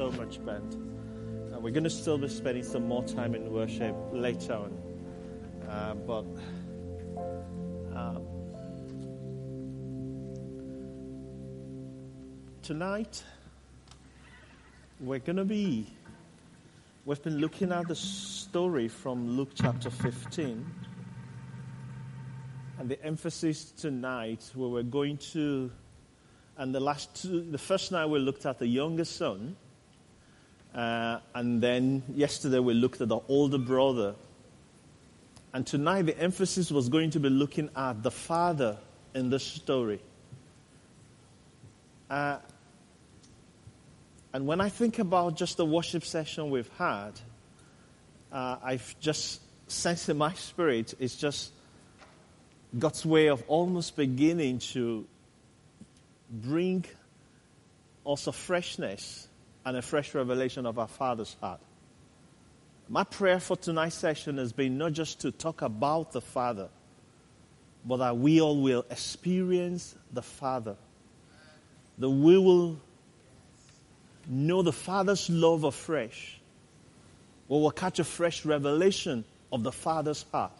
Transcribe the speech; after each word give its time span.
so 0.00 0.10
much, 0.12 0.42
Ben. 0.46 0.62
And 1.52 1.62
we're 1.62 1.72
going 1.72 1.84
to 1.84 1.90
still 1.90 2.16
be 2.16 2.26
spending 2.26 2.62
some 2.62 2.88
more 2.88 3.04
time 3.04 3.34
in 3.34 3.52
worship 3.52 3.94
later 4.12 4.54
on. 4.54 4.78
Uh, 5.68 5.94
but 5.94 6.24
um, 7.94 8.26
tonight, 12.62 13.22
we're 15.00 15.18
going 15.18 15.36
to 15.36 15.44
be, 15.44 15.86
we've 17.04 17.22
been 17.22 17.36
looking 17.36 17.70
at 17.70 17.86
the 17.86 17.94
story 17.94 18.88
from 18.88 19.36
Luke 19.36 19.50
chapter 19.54 19.90
15. 19.90 20.64
And 22.78 22.88
the 22.88 23.04
emphasis 23.04 23.70
tonight, 23.72 24.50
where 24.54 24.70
we're 24.70 24.82
going 24.82 25.18
to 25.34 25.70
and 26.56 26.74
the 26.74 26.80
last 26.80 27.14
two, 27.22 27.42
the 27.42 27.58
first 27.58 27.92
night 27.92 28.06
we 28.06 28.18
looked 28.18 28.46
at 28.46 28.58
the 28.58 28.66
younger 28.66 29.04
son. 29.04 29.56
Uh, 30.74 31.18
and 31.34 31.60
then 31.60 32.02
yesterday 32.14 32.58
we 32.58 32.74
looked 32.74 33.00
at 33.00 33.08
the 33.08 33.18
older 33.28 33.58
brother. 33.58 34.14
And 35.52 35.66
tonight 35.66 36.02
the 36.02 36.18
emphasis 36.18 36.70
was 36.70 36.88
going 36.88 37.10
to 37.10 37.20
be 37.20 37.28
looking 37.28 37.70
at 37.74 38.02
the 38.02 38.10
father 38.10 38.78
in 39.14 39.30
this 39.30 39.44
story. 39.44 40.00
Uh, 42.08 42.38
and 44.32 44.46
when 44.46 44.60
I 44.60 44.68
think 44.68 45.00
about 45.00 45.36
just 45.36 45.56
the 45.56 45.66
worship 45.66 46.04
session 46.04 46.50
we've 46.50 46.70
had, 46.78 47.12
uh, 48.30 48.56
I've 48.62 48.94
just 49.00 49.40
sensed 49.66 50.08
in 50.08 50.18
my 50.18 50.34
spirit, 50.34 50.94
it's 51.00 51.16
just 51.16 51.52
God's 52.78 53.04
way 53.04 53.26
of 53.26 53.42
almost 53.48 53.96
beginning 53.96 54.60
to 54.60 55.04
bring 56.30 56.84
also 58.04 58.30
freshness 58.30 59.26
and 59.64 59.76
a 59.76 59.82
fresh 59.82 60.14
revelation 60.14 60.66
of 60.66 60.78
our 60.78 60.88
Father's 60.88 61.36
heart. 61.40 61.60
My 62.88 63.04
prayer 63.04 63.38
for 63.38 63.56
tonight's 63.56 63.94
session 63.94 64.38
has 64.38 64.52
been 64.52 64.76
not 64.76 64.92
just 64.92 65.20
to 65.20 65.30
talk 65.30 65.62
about 65.62 66.12
the 66.12 66.20
Father, 66.20 66.68
but 67.84 67.98
that 67.98 68.16
we 68.16 68.40
all 68.40 68.60
will 68.60 68.84
experience 68.90 69.94
the 70.12 70.22
Father. 70.22 70.76
That 71.98 72.10
we 72.10 72.36
will 72.36 72.80
know 74.26 74.62
the 74.62 74.72
Father's 74.72 75.30
love 75.30 75.64
afresh. 75.64 76.40
We 77.48 77.58
will 77.58 77.70
catch 77.70 77.98
a 77.98 78.04
fresh 78.04 78.44
revelation 78.44 79.24
of 79.52 79.62
the 79.62 79.72
Father's 79.72 80.24
heart. 80.32 80.52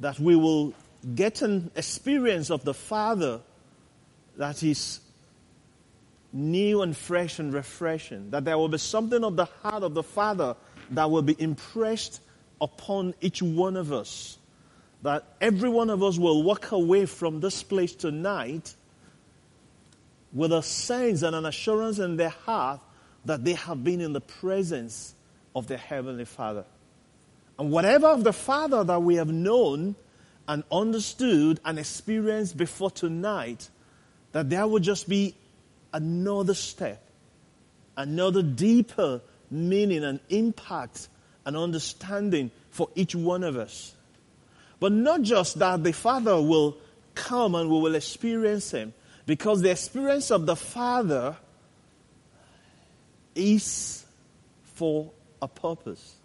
That 0.00 0.18
we 0.18 0.36
will 0.36 0.72
get 1.14 1.42
an 1.42 1.70
experience 1.76 2.50
of 2.50 2.64
the 2.64 2.74
Father 2.74 3.40
that 4.36 4.62
is 4.62 5.00
new 6.34 6.82
and 6.82 6.96
fresh 6.96 7.38
and 7.38 7.54
refreshing. 7.54 8.30
That 8.30 8.44
there 8.44 8.58
will 8.58 8.68
be 8.68 8.78
something 8.78 9.24
of 9.24 9.36
the 9.36 9.46
heart 9.62 9.82
of 9.82 9.94
the 9.94 10.02
Father 10.02 10.56
that 10.90 11.10
will 11.10 11.22
be 11.22 11.36
impressed 11.38 12.20
upon 12.60 13.14
each 13.20 13.40
one 13.40 13.76
of 13.76 13.92
us. 13.92 14.36
That 15.02 15.24
every 15.40 15.68
one 15.68 15.90
of 15.90 16.02
us 16.02 16.18
will 16.18 16.42
walk 16.42 16.72
away 16.72 17.06
from 17.06 17.40
this 17.40 17.62
place 17.62 17.94
tonight 17.94 18.74
with 20.32 20.52
a 20.52 20.62
sense 20.62 21.22
and 21.22 21.36
an 21.36 21.46
assurance 21.46 21.98
in 22.00 22.16
their 22.16 22.30
heart 22.30 22.80
that 23.24 23.44
they 23.44 23.52
have 23.52 23.84
been 23.84 24.00
in 24.00 24.12
the 24.12 24.20
presence 24.20 25.14
of 25.54 25.68
their 25.68 25.78
Heavenly 25.78 26.24
Father. 26.24 26.64
And 27.58 27.70
whatever 27.70 28.08
of 28.08 28.24
the 28.24 28.32
Father 28.32 28.82
that 28.82 29.02
we 29.02 29.14
have 29.14 29.28
known 29.28 29.94
and 30.48 30.64
understood 30.72 31.60
and 31.64 31.78
experienced 31.78 32.56
before 32.56 32.90
tonight, 32.90 33.68
that 34.32 34.50
there 34.50 34.66
will 34.66 34.80
just 34.80 35.08
be 35.08 35.34
another 35.94 36.52
step, 36.52 37.02
another 37.96 38.42
deeper 38.42 39.22
meaning 39.50 40.04
and 40.04 40.20
impact 40.28 41.08
and 41.46 41.56
understanding 41.56 42.50
for 42.70 42.90
each 42.94 43.14
one 43.14 43.44
of 43.44 43.56
us. 43.56 43.94
But 44.80 44.92
not 44.92 45.22
just 45.22 45.58
that 45.60 45.82
the 45.82 45.92
Father 45.92 46.40
will 46.42 46.76
come 47.14 47.54
and 47.54 47.70
we 47.70 47.78
will 47.78 47.94
experience 47.94 48.72
Him, 48.72 48.92
because 49.24 49.62
the 49.62 49.70
experience 49.70 50.30
of 50.30 50.44
the 50.44 50.56
Father 50.56 51.36
is 53.34 54.04
for 54.74 55.10
a 55.40 55.48
purpose. 55.48 56.16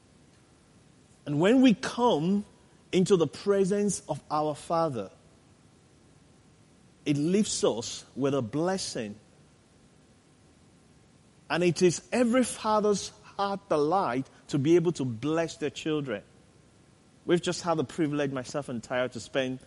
And 1.25 1.40
when 1.40 1.62
we 1.62 1.75
come 1.75 2.44
into 2.91 3.16
the 3.16 3.28
presence 3.28 4.01
of 4.09 4.19
our 4.31 4.56
Father, 4.56 5.12
it 7.06 7.18
leaves 7.18 7.63
us 7.63 8.03
with 8.16 8.34
a 8.34 8.41
blessing. 8.41 9.16
And 11.49 11.63
it 11.63 11.81
is 11.81 12.01
every 12.11 12.43
father's 12.43 13.11
heart 13.37 13.69
delight 13.69 14.27
to 14.49 14.59
be 14.59 14.75
able 14.75 14.91
to 14.93 15.05
bless 15.05 15.57
their 15.57 15.69
children. 15.69 16.21
We've 17.25 17.41
just 17.41 17.63
had 17.63 17.77
the 17.77 17.83
privilege, 17.83 18.31
myself 18.31 18.69
and 18.69 18.81
Tyra, 18.81 19.11
to 19.11 19.19
spend 19.19 19.59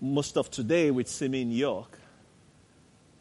most 0.00 0.36
of 0.36 0.50
today 0.50 0.90
with 0.90 1.08
Simi 1.08 1.42
in 1.42 1.50
York. 1.50 1.98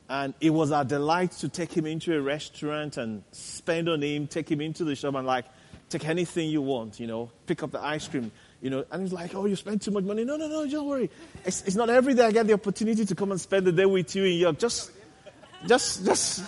And 0.09 0.33
it 0.41 0.49
was 0.49 0.71
our 0.71 0.83
delight 0.83 1.33
to 1.33 1.49
take 1.49 1.71
him 1.71 1.85
into 1.85 2.15
a 2.15 2.21
restaurant 2.21 2.97
and 2.97 3.23
spend 3.31 3.87
on 3.89 4.01
him, 4.01 4.27
take 4.27 4.49
him 4.49 4.59
into 4.59 4.83
the 4.83 4.95
shop 4.95 5.13
and 5.15 5.27
like, 5.27 5.45
take 5.89 6.07
anything 6.07 6.49
you 6.49 6.61
want, 6.61 6.99
you 6.99 7.07
know, 7.07 7.31
pick 7.45 7.61
up 7.61 7.71
the 7.71 7.79
ice 7.79 8.07
cream, 8.07 8.31
you 8.61 8.69
know, 8.69 8.85
and 8.91 9.03
he's 9.03 9.13
like, 9.13 9.35
oh, 9.35 9.45
you 9.45 9.55
spend 9.55 9.81
too 9.81 9.91
much 9.91 10.03
money. 10.03 10.23
No, 10.23 10.35
no, 10.35 10.47
no, 10.47 10.67
don't 10.67 10.87
worry. 10.87 11.09
It's, 11.45 11.63
it's 11.63 11.75
not 11.75 11.89
every 11.89 12.13
day 12.13 12.25
I 12.25 12.31
get 12.31 12.47
the 12.47 12.53
opportunity 12.53 13.05
to 13.05 13.15
come 13.15 13.31
and 13.31 13.39
spend 13.39 13.67
the 13.67 13.71
day 13.71 13.85
with 13.85 14.15
you 14.15 14.23
in 14.23 14.37
York. 14.37 14.57
Just, 14.57 14.91
just, 15.67 16.05
just, 16.05 16.43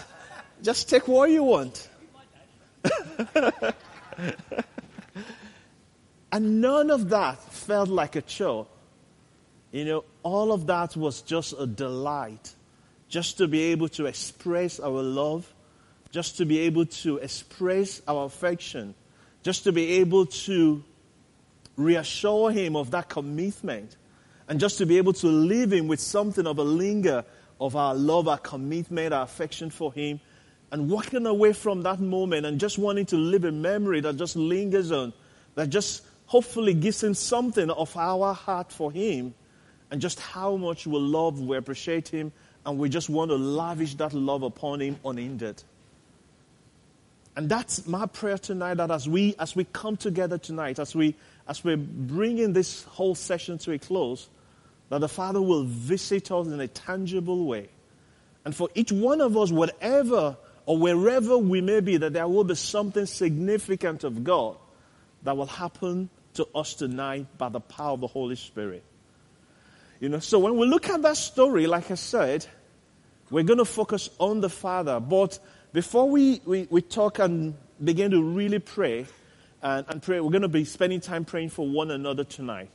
just 0.62 0.90
take 0.90 1.08
what 1.08 1.30
you 1.30 1.44
want. 1.44 1.90
and 6.32 6.62
none 6.62 6.90
of 6.90 7.10
that 7.10 7.42
felt 7.54 7.90
like 7.90 8.16
a 8.16 8.22
chore. 8.22 8.68
You 9.72 9.86
know, 9.86 10.04
all 10.24 10.52
of 10.52 10.68
that 10.68 10.96
was 10.96 11.22
just 11.22 11.54
a 11.58 11.66
delight. 11.66 12.56
Just 13.08 13.38
to 13.40 13.48
be 13.48 13.62
able 13.72 13.90
to 13.90 14.06
express 14.06 14.80
our 14.80 15.02
love, 15.02 15.52
just 16.12 16.38
to 16.38 16.46
be 16.46 16.60
able 16.60 16.86
to 16.86 17.18
express 17.18 18.02
our 18.08 18.26
affection, 18.26 18.96
just 19.44 19.64
to 19.66 19.72
be 19.72 19.94
able 20.00 20.26
to 20.28 20.84
reassure 21.76 22.52
him 22.52 22.76
of 22.76 22.92
that 22.92 23.10
commitment 23.10 23.96
and 24.48 24.60
just 24.60 24.78
to 24.78 24.86
be 24.86 24.98
able 24.98 25.14
to 25.14 25.28
leave 25.28 25.72
him 25.72 25.88
with 25.88 26.00
something 26.00 26.46
of 26.46 26.58
a 26.58 26.64
linger 26.64 27.24
of 27.60 27.76
our 27.76 27.96
love, 27.96 28.28
our 28.28 28.38
commitment, 28.38 29.14
our 29.14 29.24
affection 29.24 29.70
for 29.70 29.94
him, 29.94 30.20
and 30.72 30.90
walking 30.90 31.26
away 31.26 31.54
from 31.54 31.84
that 31.84 32.00
moment 32.00 32.46
and 32.46 32.59
just 32.59 32.78
wanting 32.78 33.06
to 33.08 33.18
live 33.18 33.44
a 33.44 33.52
memory 33.52 34.00
that 34.02 34.16
just 34.16 34.36
lingers 34.36 34.92
on, 34.92 35.14
that 35.56 35.70
just 35.70 36.04
hopefully 36.26 36.74
gives 36.74 37.04
him 37.04 37.14
something 37.14 37.70
of 37.70 37.96
our 37.98 38.34
heart 38.34 38.72
for 38.72 38.92
him, 38.92 39.34
and 39.92 40.00
just 40.00 40.20
how 40.20 40.56
much 40.56 40.88
we 40.88 40.98
love, 40.98 41.42
we 41.42 41.58
appreciate 41.58 42.08
him, 42.08 42.31
and 42.66 42.78
we 42.78 42.88
just 42.88 43.10
want 43.10 43.30
to 43.30 43.36
lavish 43.36 43.96
that 43.96 44.14
love 44.14 44.44
upon 44.44 44.80
him 44.80 44.98
unhindered. 45.04 45.62
And 47.36 47.50
that's 47.50 47.86
my 47.88 48.06
prayer 48.06 48.38
tonight 48.38 48.76
that 48.76 48.92
as 48.92 49.08
we 49.08 49.36
as 49.40 49.56
we 49.56 49.64
come 49.66 49.98
together 49.98 50.38
tonight, 50.38 50.80
as 50.80 50.96
we 50.96 51.16
as 51.48 51.64
we're 51.64 51.78
bringing 51.78 52.54
this 52.54 52.84
whole 52.84 53.16
session 53.16 53.58
to 53.60 53.72
a 53.72 53.80
close, 53.80 54.30
that 54.90 55.00
the 55.00 55.10
Father 55.10 55.42
will 55.42 55.64
visit 55.64 56.31
us 56.31 56.48
in 56.48 56.60
a 56.60 56.68
tangible 56.68 57.46
way. 57.46 57.70
And 58.44 58.56
for 58.56 58.70
each 58.76 58.92
one 58.92 59.22
of 59.22 59.38
us, 59.38 59.52
whatever 59.52 60.38
or 60.66 60.78
wherever 60.78 61.38
we 61.38 61.62
may 61.62 61.80
be, 61.80 61.98
that 61.98 62.14
there 62.14 62.28
will 62.28 62.44
be 62.44 62.56
something 62.56 63.06
significant 63.06 64.04
of 64.04 64.24
God 64.24 64.58
that 65.24 65.36
will 65.36 65.46
happen 65.46 66.10
to 66.36 66.48
us 66.56 66.74
tonight 66.74 67.28
by 67.38 67.50
the 67.50 67.60
power 67.60 67.92
of 67.92 68.02
the 68.02 68.08
Holy 68.08 68.36
Spirit. 68.36 68.84
You 70.00 70.10
know, 70.10 70.19
so 70.19 70.40
when 70.40 70.58
we 70.58 70.66
look 70.66 70.90
at 70.90 71.02
that 71.02 71.18
story, 71.18 71.68
like 71.68 71.92
I 71.92 71.96
said, 71.96 72.46
we're 73.30 73.44
going 73.44 73.60
to 73.60 73.66
focus 73.66 74.10
on 74.19 74.42
the 74.42 74.50
Father. 74.50 75.00
But 75.00 75.40
before 75.74 76.10
we, 76.10 76.42
we, 76.46 76.68
we 76.69 76.81
talk 76.81 77.19
and 77.19 77.56
begin 77.84 78.12
to 78.12 78.22
really 78.24 78.60
pray, 78.60 79.06
and, 79.62 79.86
and 79.90 80.02
pray. 80.02 80.19
We're 80.19 80.31
going 80.31 80.42
to 80.42 80.48
be 80.48 80.66
spending 80.66 81.00
time 81.00 81.25
praying 81.25 81.50
for 81.50 81.68
one 81.68 81.92
another 81.92 82.24
tonight. 82.24 82.69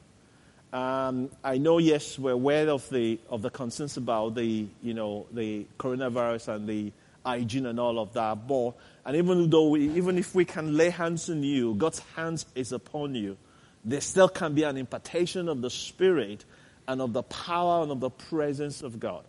Um, 0.72 1.30
I 1.42 1.58
know, 1.58 1.78
yes, 1.78 2.18
we're 2.18 2.32
aware 2.32 2.68
of 2.68 2.88
the 2.90 3.18
of 3.30 3.42
the 3.42 3.50
concerns 3.50 3.96
about 3.96 4.34
the 4.34 4.66
you 4.82 4.94
know 4.94 5.26
the 5.32 5.66
coronavirus 5.78 6.54
and 6.54 6.68
the 6.68 6.92
hygiene 7.26 7.66
and 7.66 7.80
all 7.80 7.98
of 7.98 8.12
that. 8.14 8.46
But 8.46 8.74
and 9.04 9.16
even 9.16 9.50
though 9.50 9.68
we, 9.68 9.90
even 9.90 10.18
if 10.18 10.34
we 10.34 10.44
can 10.44 10.76
lay 10.76 10.90
hands 10.90 11.28
on 11.28 11.42
you, 11.42 11.74
God's 11.74 11.98
hands 12.14 12.46
is 12.54 12.72
upon 12.72 13.14
you. 13.14 13.36
There 13.84 14.00
still 14.00 14.28
can 14.28 14.54
be 14.54 14.62
an 14.62 14.76
impartation 14.76 15.48
of 15.48 15.60
the 15.60 15.70
Spirit 15.70 16.44
and 16.88 17.00
of 17.00 17.12
the 17.12 17.22
power 17.22 17.82
and 17.82 17.92
of 17.92 18.00
the 18.00 18.10
presence 18.10 18.82
of 18.82 18.98
God. 18.98 19.24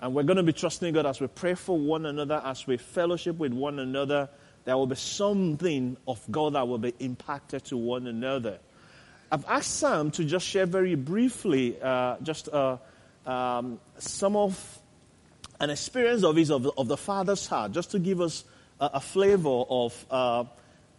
And 0.00 0.14
we're 0.14 0.24
going 0.24 0.38
to 0.38 0.42
be 0.42 0.52
trusting 0.52 0.92
God 0.94 1.06
as 1.06 1.20
we 1.20 1.28
pray 1.28 1.54
for 1.54 1.78
one 1.78 2.06
another, 2.06 2.42
as 2.44 2.66
we 2.66 2.76
fellowship 2.76 3.38
with 3.38 3.52
one 3.52 3.78
another 3.78 4.28
there 4.64 4.76
will 4.76 4.86
be 4.86 4.96
something 4.96 5.96
of 6.06 6.20
God 6.30 6.54
that 6.54 6.66
will 6.68 6.78
be 6.78 6.94
impacted 6.98 7.64
to 7.66 7.76
one 7.76 8.06
another. 8.06 8.58
I've 9.30 9.44
asked 9.46 9.78
Sam 9.78 10.10
to 10.12 10.24
just 10.24 10.46
share 10.46 10.66
very 10.66 10.94
briefly 10.94 11.80
uh, 11.80 12.16
just 12.22 12.48
uh, 12.48 12.76
um, 13.26 13.80
some 13.98 14.36
of 14.36 14.78
an 15.62 15.70
experience 15.70 16.24
of 16.24 16.34
his 16.34 16.50
of, 16.50 16.68
of, 16.76 16.88
the 16.88 16.96
Father's 16.96 17.46
heart, 17.46 17.70
just 17.70 17.92
to 17.92 18.00
give 18.00 18.20
us 18.20 18.44
a, 18.80 18.90
a 18.94 19.00
flavor 19.00 19.62
of, 19.70 20.06
uh, 20.10 20.44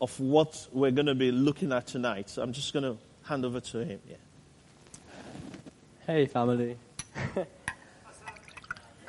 of 0.02 0.20
what 0.22 0.68
we're 0.72 0.90
going 0.90 1.06
to 1.06 1.16
be 1.16 1.32
looking 1.34 1.74
at 1.74 1.86
tonight. 1.86 2.30
So 2.30 2.42
I'm 2.42 2.54
just 2.54 2.72
going 2.72 2.84
to 2.84 2.98
hand 3.24 3.44
over 3.44 3.60
to 3.60 3.84
him. 3.84 4.00
Yeah. 4.10 4.16
Hey, 6.08 6.26
family. 6.28 6.78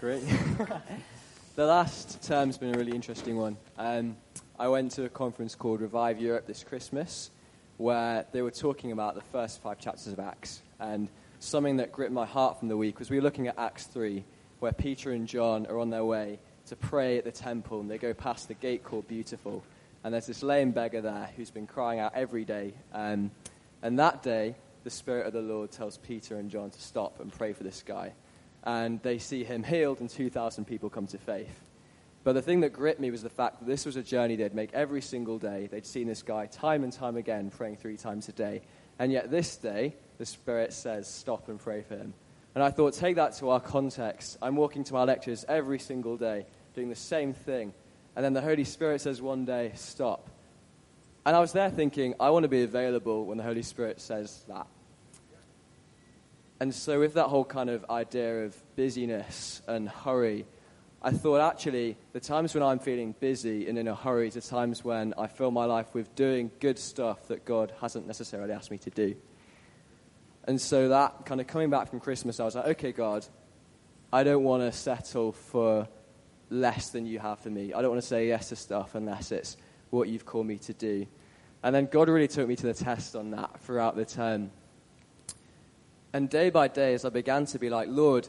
Great. 0.01 0.25
the 1.57 1.67
last 1.67 2.21
term's 2.25 2.59
been 2.59 2.75
a 2.75 2.79
really 2.79 2.93
interesting 2.93 3.37
one. 3.37 3.57
Um, 3.79 4.17
I 4.59 4.67
went 4.67 4.91
to 4.93 5.05
a 5.05 5.09
conference 5.09 5.55
called 5.55 5.81
Revive 5.81 6.21
Europe 6.21 6.49
this 6.49 6.65
Christmas 6.65 7.31
where 7.77 8.27
they 8.33 8.43
were 8.43 8.51
talking 8.51 8.91
about 8.91 9.15
the 9.15 9.21
first 9.21 9.63
five 9.63 9.79
chapters 9.79 10.09
of 10.09 10.19
Acts. 10.19 10.63
And 10.81 11.09
something 11.39 11.77
that 11.77 11.93
gripped 11.93 12.13
my 12.13 12.27
heart 12.27 12.59
from 12.59 12.67
the 12.67 12.77
week 12.77 12.99
was 12.99 13.09
we 13.09 13.19
were 13.19 13.23
looking 13.23 13.47
at 13.47 13.57
Acts 13.57 13.85
3, 13.85 14.25
where 14.65 14.73
Peter 14.73 15.13
and 15.13 15.29
John 15.29 15.67
are 15.67 15.79
on 15.79 15.91
their 15.91 16.07
way 16.07 16.39
to 16.69 16.75
pray 16.75 17.19
at 17.19 17.25
the 17.25 17.31
temple, 17.31 17.81
and 17.81 17.91
they 17.91 17.99
go 17.99 18.15
past 18.15 18.49
the 18.49 18.55
gate 18.55 18.83
called 18.83 19.07
Beautiful. 19.07 19.63
And 20.03 20.15
there's 20.15 20.27
this 20.27 20.43
lame 20.43 20.71
beggar 20.71 21.03
there 21.03 21.29
who's 21.37 21.51
been 21.51 21.67
crying 21.67 22.01
out 22.01 22.15
every 22.15 22.47
day. 22.47 22.73
Um, 22.95 23.31
and 23.83 23.99
that 23.99 24.23
day, 24.23 24.55
the 24.83 24.89
Spirit 24.89 25.27
of 25.27 25.35
the 25.35 25.43
Lord 25.43 25.71
tells 25.71 25.99
Peter 25.99 26.37
and 26.37 26.51
John 26.51 26.71
to 26.71 26.81
stop 26.81 27.21
and 27.21 27.31
pray 27.31 27.53
for 27.53 27.63
this 27.63 27.85
guy. 27.87 28.15
And 28.63 29.03
they 29.03 29.19
see 29.19 29.45
him 29.45 29.63
healed, 29.63 30.01
and 30.01 30.09
2,000 30.09 30.65
people 30.65 30.89
come 30.89 31.09
to 31.09 31.19
faith. 31.19 31.61
But 32.23 32.33
the 32.33 32.41
thing 32.41 32.61
that 32.61 32.73
gripped 32.73 33.01
me 33.01 33.11
was 33.11 33.23
the 33.23 33.29
fact 33.29 33.59
that 33.59 33.67
this 33.67 33.85
was 33.85 33.97
a 33.97 34.03
journey 34.03 34.37
they'd 34.37 34.55
make 34.55 34.73
every 34.73 35.03
single 35.03 35.39
day. 35.39 35.69
They'd 35.71 35.85
seen 35.85 36.07
this 36.07 36.23
guy 36.23 36.47
time 36.47 36.85
and 36.85 36.93
time 36.93 37.19
again 37.19 37.51
praying 37.51 37.77
three 37.77 37.99
times 37.99 38.31
a 38.31 38.33
day. 38.33 38.63
And 38.99 39.13
yet 39.13 39.31
this 39.31 39.59
day, 39.59 39.95
the 40.17 40.25
Spirit 40.25 40.73
says, 40.73 41.07
stop 41.07 41.51
and 41.51 41.61
pray 41.61 41.83
for 41.83 41.97
him. 41.97 42.15
And 42.55 42.63
I 42.63 42.71
thought, 42.71 42.95
take 42.95 43.17
that 43.17 43.35
to 43.39 43.51
our 43.51 43.61
context. 43.61 44.39
I'm 44.41 44.57
walking 44.57 44.85
to 44.85 44.93
my 44.93 45.05
lectures 45.05 45.45
every 45.49 45.79
single 45.79 46.17
day, 46.17 46.47
doing 46.75 46.89
the 46.89 46.95
same 46.95 47.33
thing. 47.33 47.75
And 48.15 48.25
then 48.25 48.33
the 48.33 48.41
Holy 48.41 48.65
Spirit 48.65 49.01
says 49.01 49.21
one 49.21 49.45
day, 49.45 49.73
stop. 49.75 50.31
And 51.27 51.35
I 51.35 51.41
was 51.41 51.53
there 51.53 51.71
thinking, 51.71 52.15
I 52.21 52.31
want 52.31 52.45
to 52.45 52.49
be 52.49 52.63
available 52.63 53.25
when 53.25 53.39
the 53.39 53.45
Holy 53.45 53.63
Spirit 53.63 54.01
says 54.01 54.45
that. 54.49 54.67
And 56.61 56.73
so, 56.73 57.01
with 57.01 57.15
that 57.15 57.27
whole 57.27 57.45
kind 57.45 57.69
of 57.69 57.85
idea 57.91 58.45
of 58.45 58.77
busyness 58.77 59.61
and 59.67 59.89
hurry, 59.89 60.47
I 61.03 61.11
thought 61.11 61.41
actually 61.41 61.97
the 62.13 62.21
times 62.21 62.55
when 62.55 62.63
I'm 62.63 62.79
feeling 62.79 63.15
busy 63.19 63.69
and 63.69 63.77
in 63.77 63.89
a 63.89 63.95
hurry 63.95 64.29
are 64.29 64.41
times 64.41 64.85
when 64.85 65.13
I 65.19 65.27
fill 65.27 65.51
my 65.51 65.65
life 65.65 65.93
with 65.95 66.15
doing 66.15 66.51
good 66.61 66.79
stuff 66.79 67.29
that 67.29 67.45
God 67.45 67.73
hasn't 67.81 68.07
necessarily 68.07 68.53
asked 68.53 68.71
me 68.71 68.79
to 68.79 68.91
do. 68.91 69.17
And 70.47 70.61
so 70.61 70.89
that 70.89 71.25
kind 71.27 71.41
of 71.41 71.47
coming 71.47 71.71
back 71.71 71.89
from 71.89 72.01
Christmas, 72.01 72.39
I 72.39 72.45
was 72.45 72.55
like, 72.55 72.67
okay, 72.67 72.93
God, 72.93 73.27
I 74.13 74.25
don't 74.25 74.45
want 74.45 74.63
to 74.63 74.73
settle 74.73 75.33
for 75.33 75.89
less 76.51 76.91
than 76.91 77.07
you 77.07 77.19
have 77.19 77.39
for 77.41 77.51
me. 77.51 77.73
I 77.73 77.81
don't 77.81 77.91
want 77.91 78.03
to 78.03 78.07
say 78.07 78.29
yes 78.29 78.51
to 78.51 78.57
stuff 78.57 78.95
unless 78.95 79.33
it's 79.33 79.57
what 79.91 80.09
you've 80.09 80.27
called 80.27 80.47
me 80.47 80.59
to 80.59 80.75
do. 80.75 81.07
And 81.63 81.75
then 81.75 81.87
God 81.87 82.09
really 82.09 82.29
took 82.29 82.47
me 82.47 82.57
to 82.57 82.67
the 82.67 82.75
test 82.75 83.17
on 83.17 83.31
that 83.31 83.61
throughout 83.61 83.97
the 83.97 84.05
term. 84.05 84.51
And 86.13 86.29
day 86.29 86.51
by 86.51 86.69
day, 86.69 86.95
as 86.95 87.05
I 87.05 87.09
began 87.09 87.47
to 87.47 87.59
be 87.59 87.71
like, 87.71 87.89
Lord, 87.89 88.29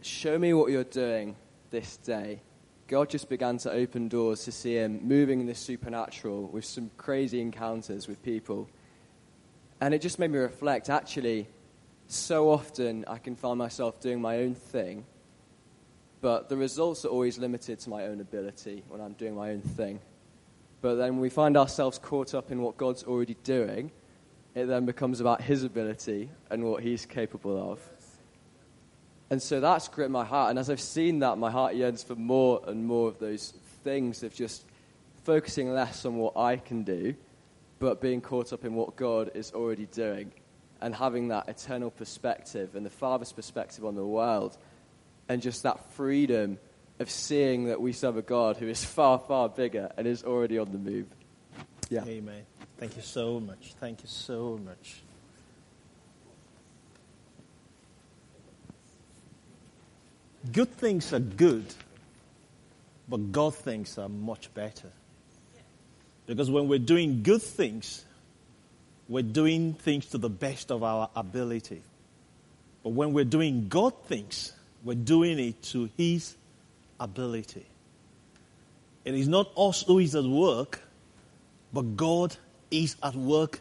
show 0.00 0.38
me 0.38 0.54
what 0.54 0.70
you're 0.70 0.84
doing 0.84 1.36
this 1.70 1.98
day, 1.98 2.40
God 2.88 3.10
just 3.10 3.28
began 3.28 3.58
to 3.58 3.70
open 3.70 4.08
doors 4.08 4.44
to 4.44 4.52
see 4.52 4.74
him 4.74 5.00
moving 5.02 5.40
in 5.40 5.46
the 5.46 5.54
supernatural 5.54 6.48
with 6.48 6.64
some 6.64 6.90
crazy 6.96 7.40
encounters 7.40 8.08
with 8.08 8.22
people. 8.22 8.68
And 9.80 9.92
it 9.92 10.00
just 10.00 10.18
made 10.18 10.30
me 10.30 10.38
reflect 10.38 10.88
actually, 10.88 11.48
so 12.08 12.50
often 12.50 13.04
I 13.06 13.18
can 13.18 13.36
find 13.36 13.58
myself 13.58 14.00
doing 14.00 14.20
my 14.20 14.38
own 14.38 14.54
thing, 14.54 15.04
but 16.20 16.48
the 16.48 16.56
results 16.56 17.04
are 17.04 17.08
always 17.08 17.38
limited 17.38 17.80
to 17.80 17.90
my 17.90 18.06
own 18.06 18.20
ability 18.20 18.84
when 18.88 19.00
I'm 19.00 19.12
doing 19.14 19.34
my 19.34 19.50
own 19.50 19.60
thing. 19.60 20.00
But 20.80 20.96
then 20.96 21.18
we 21.18 21.30
find 21.30 21.56
ourselves 21.56 21.98
caught 21.98 22.34
up 22.34 22.50
in 22.50 22.62
what 22.62 22.76
God's 22.76 23.02
already 23.02 23.36
doing, 23.42 23.90
it 24.54 24.66
then 24.66 24.86
becomes 24.86 25.20
about 25.20 25.42
his 25.42 25.64
ability 25.64 26.30
and 26.50 26.64
what 26.64 26.82
he's 26.82 27.04
capable 27.04 27.72
of. 27.72 27.80
And 29.28 29.42
so 29.42 29.60
that's 29.60 29.88
gripped 29.88 30.10
my 30.10 30.24
heart. 30.24 30.50
And 30.50 30.58
as 30.58 30.70
I've 30.70 30.80
seen 30.80 31.18
that, 31.18 31.36
my 31.36 31.50
heart 31.50 31.74
yearns 31.74 32.02
for 32.02 32.14
more 32.14 32.62
and 32.66 32.86
more 32.86 33.08
of 33.08 33.18
those 33.18 33.52
things 33.84 34.22
of 34.22 34.32
just 34.32 34.64
focusing 35.24 35.72
less 35.72 36.04
on 36.04 36.16
what 36.16 36.36
I 36.36 36.56
can 36.56 36.84
do, 36.84 37.14
but 37.78 38.00
being 38.00 38.20
caught 38.20 38.52
up 38.52 38.64
in 38.64 38.74
what 38.74 38.96
God 38.96 39.30
is 39.34 39.52
already 39.52 39.86
doing 39.86 40.32
and 40.80 40.94
having 40.94 41.28
that 41.28 41.48
eternal 41.48 41.90
perspective 41.90 42.74
and 42.74 42.84
the 42.84 42.90
Father's 42.90 43.32
perspective 43.32 43.84
on 43.84 43.94
the 43.94 44.04
world 44.04 44.56
and 45.28 45.42
just 45.42 45.62
that 45.62 45.92
freedom 45.92 46.58
of 46.98 47.10
seeing 47.10 47.66
that 47.66 47.80
we 47.80 47.92
serve 47.92 48.16
a 48.16 48.22
God 48.22 48.56
who 48.56 48.68
is 48.68 48.84
far, 48.96 49.18
far 49.18 49.48
bigger 49.48 49.90
and 49.96 50.06
is 50.06 50.24
already 50.24 50.58
on 50.58 50.72
the 50.72 50.78
move. 50.78 51.06
Yeah. 51.90 52.04
Amen. 52.04 52.42
Thank 52.78 52.96
you 52.96 53.02
so 53.02 53.40
much. 53.40 53.74
Thank 53.80 54.02
you 54.02 54.08
so 54.08 54.58
much. 54.64 55.02
Good 60.52 60.72
things 60.76 61.12
are 61.12 61.18
good, 61.18 61.74
but 63.08 63.32
God 63.32 63.54
things 63.54 63.98
are 63.98 64.08
much 64.08 64.52
better. 64.54 64.92
Because 66.26 66.50
when 66.50 66.68
we're 66.68 66.78
doing 66.78 67.22
good 67.22 67.42
things, 67.42 68.04
we're 69.08 69.22
doing 69.22 69.74
things 69.74 70.06
to 70.06 70.18
the 70.18 70.28
best 70.28 70.70
of 70.70 70.82
our 70.82 71.08
ability. 71.14 71.82
But 72.82 72.90
when 72.90 73.12
we're 73.12 73.24
doing 73.24 73.68
God 73.68 73.92
things, 74.04 74.52
we're 74.82 74.94
doing 74.94 75.38
it 75.38 75.62
to 75.64 75.88
His 75.96 76.36
ability. 76.98 77.66
It 79.04 79.14
is 79.14 79.28
not 79.28 79.50
us 79.56 79.82
who 79.82 80.00
is 80.00 80.16
at 80.16 80.24
work, 80.24 80.80
but 81.72 81.96
God 81.96 82.36
is 82.70 82.96
at 83.02 83.14
work 83.14 83.60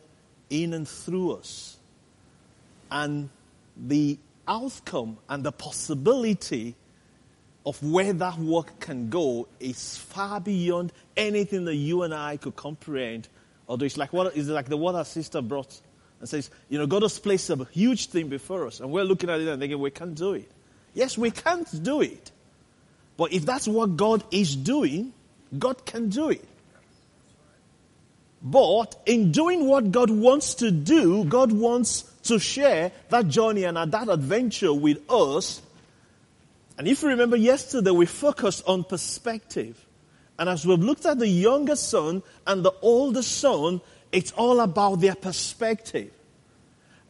in 0.49 0.73
and 0.73 0.87
through 0.87 1.33
us. 1.33 1.77
And 2.89 3.29
the 3.77 4.17
outcome 4.47 5.17
and 5.29 5.43
the 5.43 5.51
possibility 5.51 6.75
of 7.65 7.81
where 7.83 8.13
that 8.13 8.37
work 8.37 8.79
can 8.79 9.09
go 9.09 9.47
is 9.59 9.97
far 9.97 10.39
beyond 10.39 10.93
anything 11.17 11.65
that 11.65 11.75
you 11.75 12.03
and 12.03 12.13
I 12.13 12.37
could 12.37 12.55
comprehend. 12.55 13.27
Although 13.67 13.85
it's 13.85 13.97
like 13.97 14.13
what 14.13 14.35
is 14.35 14.47
like 14.49 14.67
the 14.67 14.77
what 14.77 14.95
our 14.95 15.05
sister 15.05 15.41
brought 15.41 15.81
and 16.19 16.29
says, 16.29 16.49
you 16.69 16.77
know, 16.77 16.87
God 16.87 17.01
has 17.01 17.19
placed 17.19 17.49
a 17.49 17.65
huge 17.71 18.07
thing 18.07 18.29
before 18.29 18.67
us, 18.67 18.79
and 18.79 18.91
we're 18.91 19.03
looking 19.03 19.29
at 19.29 19.41
it 19.41 19.47
and 19.47 19.59
thinking 19.59 19.79
we 19.79 19.91
can't 19.91 20.15
do 20.15 20.33
it. 20.33 20.49
Yes, 20.93 21.17
we 21.17 21.31
can't 21.31 21.83
do 21.83 22.01
it. 22.01 22.31
But 23.17 23.33
if 23.33 23.45
that's 23.45 23.67
what 23.67 23.97
God 23.97 24.23
is 24.31 24.55
doing, 24.55 25.13
God 25.57 25.85
can 25.85 26.09
do 26.09 26.29
it. 26.29 26.43
But 28.41 28.95
in 29.05 29.31
doing 29.31 29.65
what 29.67 29.91
God 29.91 30.09
wants 30.09 30.55
to 30.55 30.71
do, 30.71 31.25
God 31.25 31.51
wants 31.51 32.03
to 32.23 32.37
share 32.37 32.91
that 33.09 33.27
journey 33.27 33.63
and 33.63 33.75
that 33.91 34.07
adventure 34.07 34.73
with 34.73 34.99
us. 35.09 35.61
And 36.77 36.87
if 36.87 37.01
you 37.01 37.09
remember 37.09 37.37
yesterday, 37.37 37.91
we 37.91 38.05
focused 38.05 38.63
on 38.67 38.83
perspective. 38.83 39.85
And 40.37 40.49
as 40.49 40.65
we've 40.65 40.79
looked 40.79 41.05
at 41.05 41.19
the 41.19 41.27
younger 41.27 41.75
son 41.75 42.21
and 42.45 42.63
the 42.63 42.73
older 42.81 43.21
son, 43.21 43.81
it's 44.11 44.31
all 44.33 44.59
about 44.59 44.99
their 44.99 45.15
perspective. 45.15 46.11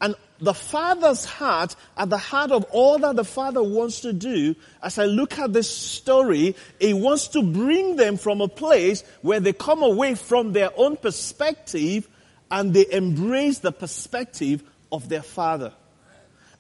And 0.02 0.16
the 0.40 0.54
father's 0.54 1.26
heart, 1.26 1.76
at 1.98 2.10
the 2.10 2.18
heart 2.18 2.52
of 2.52 2.66
all 2.66 3.00
that 3.00 3.16
the 3.16 3.24
father 3.24 3.64
wants 3.64 4.02
to 4.02 4.14
do, 4.14 4.56
as 4.84 5.00
I 5.00 5.06
look 5.06 5.40
at 5.40 5.54
this 5.54 5.70
story, 5.70 6.56
he 6.80 6.94
wants 6.94 7.30
to 7.30 7.42
bring 7.42 7.96
them 7.96 8.18
from 8.18 8.42
a 8.42 8.48
place 8.48 9.04
where 9.22 9.40
they 9.40 9.54
come 9.54 9.82
away 9.82 10.16
from 10.16 10.54
their 10.54 10.70
own 10.76 10.98
perspective 10.98 12.08
and 12.52 12.74
they 12.74 12.86
embrace 12.92 13.60
the 13.60 13.72
perspective 13.72 14.64
of 14.92 15.10
their 15.10 15.24
father. 15.24 15.74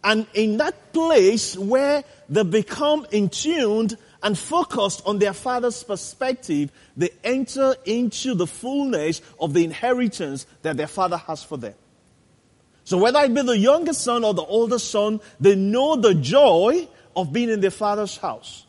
And 0.05 0.27
in 0.35 0.57
that 0.57 0.93
place 0.93 1.57
where 1.57 2.03
they 2.29 2.43
become 2.43 3.07
in 3.11 3.27
tuned 3.27 3.97
and 4.21 4.37
focused 4.37 5.01
on 5.07 5.17
their 5.17 5.33
father's 5.33 5.81
perspective, 5.81 6.71
they 6.95 7.09
enter 7.23 7.75
into 7.85 8.35
the 8.35 8.45
fullness 8.45 9.23
of 9.39 9.53
the 9.53 9.65
inheritance 9.65 10.45
that 10.61 10.77
their 10.77 10.87
father 10.87 11.17
has 11.17 11.41
for 11.43 11.57
them. 11.57 11.73
So 12.83 12.99
whether 12.99 13.19
it 13.21 13.33
be 13.33 13.41
the 13.41 13.57
youngest 13.57 14.01
son 14.01 14.23
or 14.23 14.35
the 14.35 14.43
oldest 14.43 14.91
son, 14.91 15.21
they 15.39 15.55
know 15.55 15.95
the 15.95 16.13
joy 16.13 16.87
of 17.15 17.33
being 17.33 17.49
in 17.49 17.59
their 17.59 17.71
father's 17.71 18.15
house. 18.15 18.67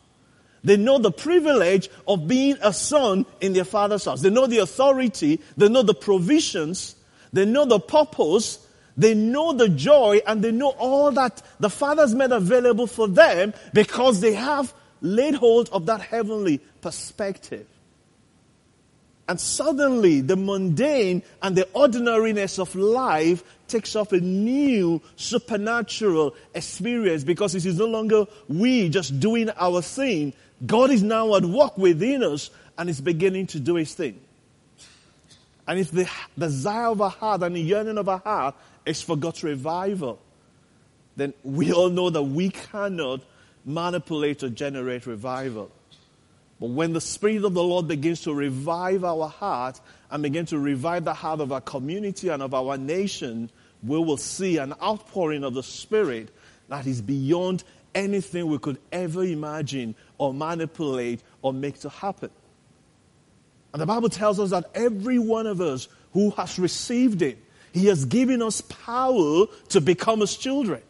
They 0.63 0.75
know 0.75 0.97
the 0.97 1.11
privilege 1.11 1.87
of 2.07 2.27
being 2.27 2.57
a 2.63 2.73
son 2.73 3.27
in 3.41 3.53
their 3.53 3.63
father's 3.63 4.05
house. 4.05 4.21
They 4.21 4.31
know 4.31 4.47
the 4.47 4.57
authority. 4.57 5.39
They 5.55 5.69
know 5.69 5.83
the 5.83 5.93
provisions. 5.93 6.95
They 7.31 7.45
know 7.45 7.65
the 7.65 7.79
purpose. 7.79 8.66
They 8.97 9.13
know 9.13 9.53
the 9.53 9.69
joy 9.69 10.21
and 10.25 10.43
they 10.43 10.51
know 10.51 10.69
all 10.69 11.11
that 11.11 11.41
the 11.59 11.69
Father's 11.69 12.15
made 12.15 12.31
available 12.31 12.87
for 12.87 13.07
them 13.07 13.53
because 13.73 14.19
they 14.21 14.33
have 14.33 14.73
laid 15.01 15.35
hold 15.35 15.69
of 15.71 15.85
that 15.85 16.01
heavenly 16.01 16.57
perspective. 16.81 17.67
And 19.29 19.39
suddenly 19.39 20.21
the 20.21 20.37
mundane 20.37 21.21
and 21.41 21.55
the 21.55 21.67
ordinariness 21.73 22.59
of 22.59 22.75
life 22.75 23.43
takes 23.67 23.95
off 23.95 24.13
a 24.13 24.21
new 24.21 25.01
supernatural 25.17 26.33
experience 26.55 27.23
because 27.23 27.53
it 27.53 27.65
is 27.65 27.77
no 27.77 27.85
longer 27.85 28.25
we 28.47 28.89
just 28.89 29.19
doing 29.19 29.49
our 29.57 29.81
thing. 29.81 30.33
God 30.65 30.89
is 30.91 31.03
now 31.03 31.35
at 31.35 31.43
work 31.43 31.77
within 31.77 32.23
us 32.23 32.49
and 32.77 32.89
is 32.89 33.01
beginning 33.01 33.47
to 33.47 33.59
do 33.59 33.75
his 33.75 33.93
thing. 33.93 34.19
And 35.67 35.77
if 35.77 35.91
the 35.91 36.09
desire 36.39 36.87
of 36.87 37.01
our 37.01 37.09
heart 37.09 37.43
and 37.43 37.55
the 37.55 37.61
yearning 37.61 37.97
of 37.97 38.07
our 38.07 38.19
heart 38.19 38.55
is 38.87 39.01
for 39.01 39.15
God's 39.15 39.43
revival, 39.43 40.19
then 41.15 41.33
we 41.43 41.73
all 41.73 41.89
know 41.89 42.09
that 42.09 42.23
we 42.23 42.49
cannot 42.49 43.21
manipulate 43.65 44.43
or 44.43 44.49
generate 44.49 45.05
revival. 45.05 45.71
But 46.59 46.69
when 46.69 46.93
the 46.93 47.01
Spirit 47.01 47.43
of 47.43 47.53
the 47.53 47.63
Lord 47.63 47.87
begins 47.87 48.21
to 48.21 48.33
revive 48.33 49.03
our 49.03 49.27
heart 49.27 49.79
and 50.09 50.23
begin 50.23 50.45
to 50.47 50.57
revive 50.57 51.05
the 51.05 51.13
heart 51.13 51.39
of 51.39 51.51
our 51.51 51.61
community 51.61 52.29
and 52.29 52.41
of 52.41 52.53
our 52.53 52.77
nation, 52.77 53.49
we 53.83 53.97
will 53.97 54.17
see 54.17 54.57
an 54.57 54.73
outpouring 54.81 55.43
of 55.43 55.53
the 55.53 55.63
Spirit 55.63 56.29
that 56.69 56.87
is 56.87 57.01
beyond 57.01 57.63
anything 57.93 58.47
we 58.47 58.57
could 58.57 58.77
ever 58.91 59.23
imagine 59.23 59.95
or 60.17 60.33
manipulate 60.33 61.21
or 61.41 61.53
make 61.53 61.79
to 61.81 61.89
happen. 61.89 62.29
And 63.73 63.81
the 63.81 63.85
Bible 63.85 64.09
tells 64.09 64.39
us 64.39 64.49
that 64.51 64.69
every 64.73 65.19
one 65.19 65.45
of 65.45 65.61
us 65.61 65.87
who 66.13 66.31
has 66.31 66.57
received 66.57 67.21
it, 67.21 67.37
He 67.77 67.87
has 67.87 68.05
given 68.05 68.41
us 68.41 68.61
power 68.61 69.45
to 69.69 69.81
become 69.81 70.21
His 70.21 70.35
children. 70.35 70.81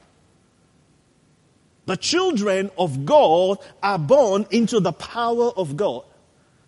The 1.85 1.97
children 1.97 2.69
of 2.77 3.05
God 3.05 3.59
are 3.81 3.97
born 3.97 4.45
into 4.51 4.79
the 4.79 4.91
power 4.91 5.51
of 5.55 5.77
God. 5.77 6.03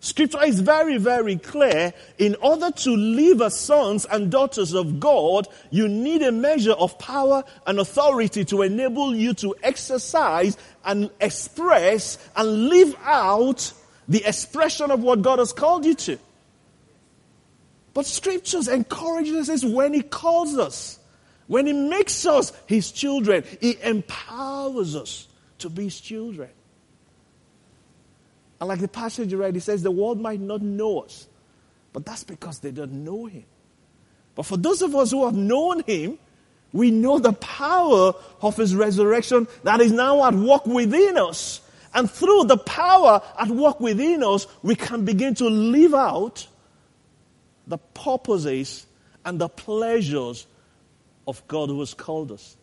Scripture 0.02 0.42
is 0.42 0.60
very, 0.60 0.96
very 0.96 1.36
clear. 1.36 1.92
In 2.16 2.34
order 2.36 2.70
to 2.70 2.90
live 2.90 3.42
as 3.42 3.58
sons 3.58 4.06
and 4.06 4.30
daughters 4.30 4.72
of 4.72 4.98
God, 4.98 5.46
you 5.70 5.88
need 5.88 6.22
a 6.22 6.32
measure 6.32 6.72
of 6.72 6.98
power 6.98 7.44
and 7.66 7.78
authority 7.78 8.46
to 8.46 8.62
enable 8.62 9.14
you 9.14 9.34
to 9.34 9.54
exercise 9.62 10.56
and 10.86 11.10
express 11.20 12.16
and 12.34 12.70
live 12.70 12.96
out 13.04 13.74
the 14.08 14.24
expression 14.24 14.90
of 14.90 15.02
what 15.02 15.20
God 15.20 15.38
has 15.38 15.52
called 15.52 15.84
you 15.84 15.94
to. 15.94 16.18
But 17.92 18.06
scriptures 18.06 18.68
encourages 18.68 19.50
us 19.50 19.64
when 19.64 19.92
He 19.92 20.02
calls 20.02 20.56
us, 20.56 20.98
when 21.46 21.66
He 21.66 21.72
makes 21.72 22.24
us 22.26 22.52
His 22.66 22.92
children, 22.92 23.44
He 23.60 23.76
empowers 23.82 24.94
us 24.94 25.28
to 25.58 25.68
be 25.68 25.84
His 25.84 26.00
children. 26.00 26.50
And 28.60 28.68
like 28.68 28.80
the 28.80 28.88
passage 28.88 29.32
you 29.32 29.38
read, 29.38 29.54
He 29.54 29.60
says, 29.60 29.82
the 29.82 29.90
world 29.90 30.20
might 30.20 30.40
not 30.40 30.62
know 30.62 31.00
us, 31.00 31.26
but 31.92 32.04
that's 32.04 32.24
because 32.24 32.60
they 32.60 32.70
don't 32.70 33.04
know 33.04 33.26
Him. 33.26 33.44
But 34.34 34.46
for 34.46 34.56
those 34.56 34.82
of 34.82 34.94
us 34.94 35.10
who 35.10 35.24
have 35.24 35.34
known 35.34 35.82
Him, 35.84 36.18
we 36.72 36.92
know 36.92 37.18
the 37.18 37.32
power 37.32 38.12
of 38.42 38.56
His 38.56 38.76
resurrection 38.76 39.48
that 39.64 39.80
is 39.80 39.90
now 39.90 40.24
at 40.26 40.34
work 40.34 40.66
within 40.66 41.18
us 41.18 41.60
and 41.94 42.10
through 42.10 42.44
the 42.44 42.56
power 42.56 43.20
at 43.38 43.48
work 43.48 43.80
within 43.80 44.22
us, 44.22 44.46
we 44.62 44.76
can 44.76 45.04
begin 45.04 45.34
to 45.36 45.48
live 45.48 45.94
out 45.94 46.46
the 47.70 47.78
purposes 47.78 48.86
and 49.24 49.40
the 49.40 49.48
pleasures 49.48 50.46
of 51.26 51.46
God 51.48 51.68
who 51.68 51.80
has 51.80 51.94
called 51.94 52.32
us. 52.32 52.56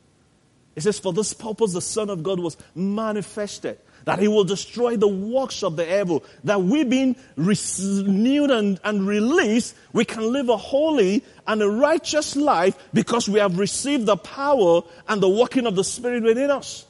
It 0.76 0.82
says, 0.82 1.00
For 1.00 1.14
this 1.14 1.34
purpose 1.34 1.74
the 1.74 1.82
Son 1.82 2.10
of 2.10 2.22
God 2.22 2.40
was 2.40 2.58
manifested, 2.76 3.80
that 4.04 4.20
he 4.20 4.28
will 4.28 4.44
destroy 4.44 4.96
the 4.98 5.08
works 5.08 5.64
of 5.64 5.76
the 5.76 6.02
evil, 6.02 6.24
that 6.44 6.62
we 6.62 6.84
being 6.84 7.16
renewed 7.36 8.52
and, 8.52 8.80
and 8.84 9.08
released, 9.08 9.76
we 9.94 10.06
can 10.06 10.32
live 10.32 10.50
a 10.50 10.58
holy 10.58 11.24
and 11.48 11.62
a 11.62 11.70
righteous 11.70 12.36
life 12.36 12.78
because 12.94 13.28
we 13.28 13.40
have 13.40 13.58
received 13.58 14.06
the 14.06 14.18
power 14.18 14.82
and 15.08 15.22
the 15.22 15.30
working 15.30 15.66
of 15.66 15.76
the 15.76 15.84
Spirit 15.84 16.24
within 16.24 16.52
us. 16.52 16.86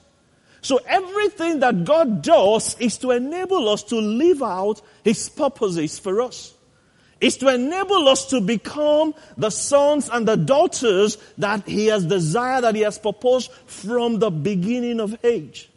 So 0.62 0.82
everything 0.86 1.60
that 1.60 1.86
God 1.86 2.24
does 2.24 2.78
is 2.80 2.98
to 2.98 3.12
enable 3.12 3.70
us 3.70 3.84
to 3.84 3.96
live 3.96 4.42
out 4.42 4.82
His 5.04 5.30
purposes 5.30 6.00
for 6.00 6.22
us. 6.22 6.54
It's 7.20 7.38
to 7.38 7.54
enable 7.54 8.08
us 8.08 8.28
to 8.28 8.42
become 8.42 9.16
the 9.38 9.50
sons 9.50 10.10
and 10.10 10.28
the 10.28 10.38
daughters 10.38 11.18
that 11.38 11.68
He 11.68 11.88
has 11.88 12.06
desired, 12.06 12.64
that 12.64 12.76
He 12.76 12.82
has 12.82 13.00
proposed 13.00 13.52
from 13.66 14.20
the 14.20 14.30
beginning 14.30 15.00
of 15.00 15.18
age. 15.24 15.70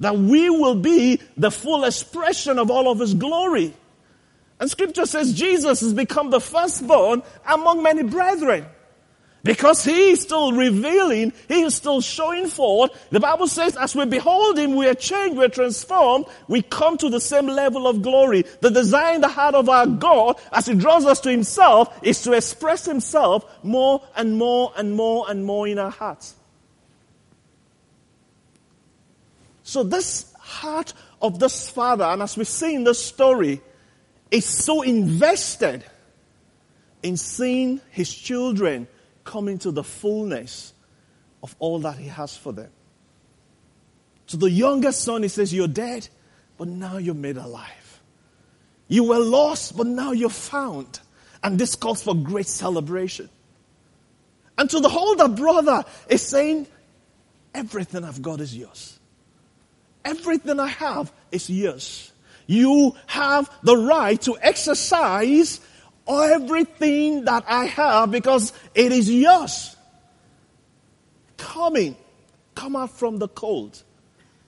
That 0.00 0.16
we 0.16 0.50
will 0.50 0.76
be 0.76 1.20
the 1.36 1.50
full 1.50 1.84
expression 1.84 2.58
of 2.58 2.70
all 2.70 2.90
of 2.90 2.98
His 2.98 3.14
glory. 3.14 3.74
And 4.58 4.70
scripture 4.70 5.06
says 5.06 5.32
Jesus 5.32 5.80
has 5.80 5.94
become 5.94 6.30
the 6.30 6.40
firstborn 6.40 7.22
among 7.46 7.82
many 7.82 8.02
brethren. 8.02 8.66
Because 9.42 9.82
he 9.84 10.10
is 10.10 10.20
still 10.20 10.52
revealing, 10.52 11.32
he 11.48 11.62
is 11.62 11.74
still 11.74 12.02
showing 12.02 12.46
forth. 12.46 12.90
The 13.10 13.20
Bible 13.20 13.48
says, 13.48 13.74
as 13.74 13.94
we 13.94 14.04
behold 14.04 14.58
him, 14.58 14.76
we 14.76 14.86
are 14.86 14.94
changed, 14.94 15.38
we 15.38 15.44
are 15.44 15.48
transformed, 15.48 16.26
we 16.46 16.60
come 16.60 16.98
to 16.98 17.08
the 17.08 17.20
same 17.20 17.46
level 17.46 17.86
of 17.86 18.02
glory. 18.02 18.44
The 18.60 18.70
desire 18.70 19.14
in 19.14 19.22
the 19.22 19.28
heart 19.28 19.54
of 19.54 19.68
our 19.70 19.86
God, 19.86 20.38
as 20.52 20.66
he 20.66 20.74
draws 20.74 21.06
us 21.06 21.20
to 21.20 21.30
himself, 21.30 21.98
is 22.02 22.20
to 22.22 22.32
express 22.32 22.84
himself 22.84 23.46
more 23.62 24.02
and 24.14 24.36
more 24.36 24.72
and 24.76 24.94
more 24.94 25.24
and 25.28 25.44
more 25.44 25.66
in 25.66 25.78
our 25.78 25.90
hearts. 25.90 26.34
So 29.62 29.84
this 29.84 30.34
heart 30.38 30.92
of 31.22 31.38
this 31.38 31.70
father, 31.70 32.04
and 32.04 32.20
as 32.22 32.36
we 32.36 32.44
see 32.44 32.74
in 32.74 32.84
this 32.84 33.02
story, 33.02 33.62
is 34.30 34.44
so 34.44 34.82
invested 34.82 35.82
in 37.02 37.16
seeing 37.16 37.80
his 37.90 38.12
children 38.12 38.86
coming 39.30 39.58
to 39.58 39.70
the 39.70 39.84
fullness 39.84 40.74
of 41.40 41.54
all 41.60 41.78
that 41.80 41.96
He 41.96 42.08
has 42.08 42.36
for 42.36 42.52
them. 42.52 42.70
To 44.28 44.36
the 44.36 44.50
younger 44.50 44.90
son, 44.90 45.22
He 45.22 45.28
says, 45.28 45.54
You're 45.54 45.68
dead, 45.68 46.08
but 46.58 46.66
now 46.66 46.96
you're 46.98 47.14
made 47.14 47.36
alive. 47.36 48.00
You 48.88 49.04
were 49.04 49.20
lost, 49.20 49.76
but 49.76 49.86
now 49.86 50.10
you're 50.10 50.30
found. 50.30 50.98
And 51.44 51.58
this 51.58 51.76
calls 51.76 52.02
for 52.02 52.14
great 52.14 52.48
celebration. 52.48 53.30
And 54.58 54.68
to 54.68 54.80
the 54.80 54.88
older 54.88 55.28
brother, 55.28 55.84
is 56.08 56.26
saying, 56.26 56.66
Everything 57.54 58.04
I've 58.04 58.20
got 58.20 58.40
is 58.40 58.56
yours. 58.56 58.98
Everything 60.04 60.58
I 60.58 60.68
have 60.68 61.12
is 61.30 61.48
yours. 61.48 62.10
You 62.48 62.96
have 63.06 63.48
the 63.62 63.76
right 63.76 64.20
to 64.22 64.36
exercise 64.40 65.60
everything 66.08 67.24
that 67.24 67.44
I 67.46 67.66
have 67.66 68.10
because 68.10 68.52
it 68.74 68.92
is 68.92 69.10
yours. 69.10 69.76
Come 71.36 71.60
Coming, 71.60 71.96
come 72.54 72.76
out 72.76 72.90
from 72.90 73.18
the 73.18 73.28
cold. 73.28 73.82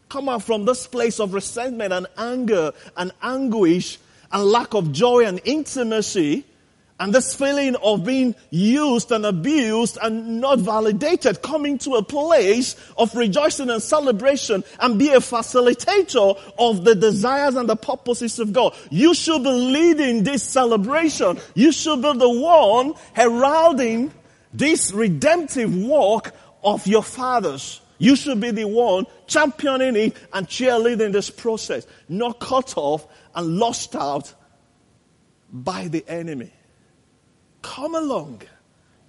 Come 0.09 0.29
out 0.29 0.43
from 0.43 0.65
this 0.65 0.87
place 0.87 1.21
of 1.21 1.35
resentment 1.35 1.93
and 1.93 2.07
anger 2.17 2.73
and 2.97 3.13
anguish 3.23 3.99
and 4.31 4.45
lack 4.45 4.75
of 4.75 4.93
joy 4.93 5.25
and 5.27 5.41
intimacy 5.45 6.45
and 7.03 7.13
this 7.13 7.35
feeling 7.35 7.75
of 7.83 8.05
being 8.05 8.33
used 8.51 9.11
and 9.11 9.27
abused 9.27 9.99
and 10.01 10.41
not 10.41 10.61
validated, 10.61 11.43
coming 11.43 11.77
to 11.77 11.97
a 11.97 12.03
place 12.03 12.77
of 12.97 13.13
rejoicing 13.17 13.71
and 13.71 13.83
celebration 13.83 14.63
and 14.79 15.01
be 15.01 15.09
a 15.09 15.19
facilitator 15.19 16.39
of 16.61 16.85
the 16.85 16.95
desires 16.95 17.57
and 17.57 17.69
the 17.69 17.75
purposes 17.75 18.39
of 18.39 18.53
God. 18.53 18.77
You 18.89 19.15
should 19.15 19.43
be 19.43 19.51
leading 19.51 20.23
this 20.23 20.45
celebration. 20.45 21.41
You 21.57 21.73
should 21.73 22.03
be 22.03 22.13
the 22.13 22.31
one 22.31 22.95
heralding 23.15 24.13
this 24.55 24.93
redemptive 24.93 25.77
work 25.77 26.33
of 26.63 26.87
your 26.87 27.03
fathers. 27.03 27.81
You 27.99 28.15
should 28.15 28.41
be 28.41 28.53
the 28.53 28.67
one 28.67 29.07
championing 29.27 29.97
it 29.97 30.17
and 30.33 30.47
cheerleading 30.47 31.11
this 31.11 31.31
process, 31.31 31.85
not 32.09 32.39
cut 32.39 32.75
off 32.77 33.09
and 33.35 33.59
lost 33.59 33.97
out 33.97 34.33
by 35.53 35.89
the 35.89 36.05
enemy. 36.07 36.53
Come 37.63 37.95
along. 37.95 38.43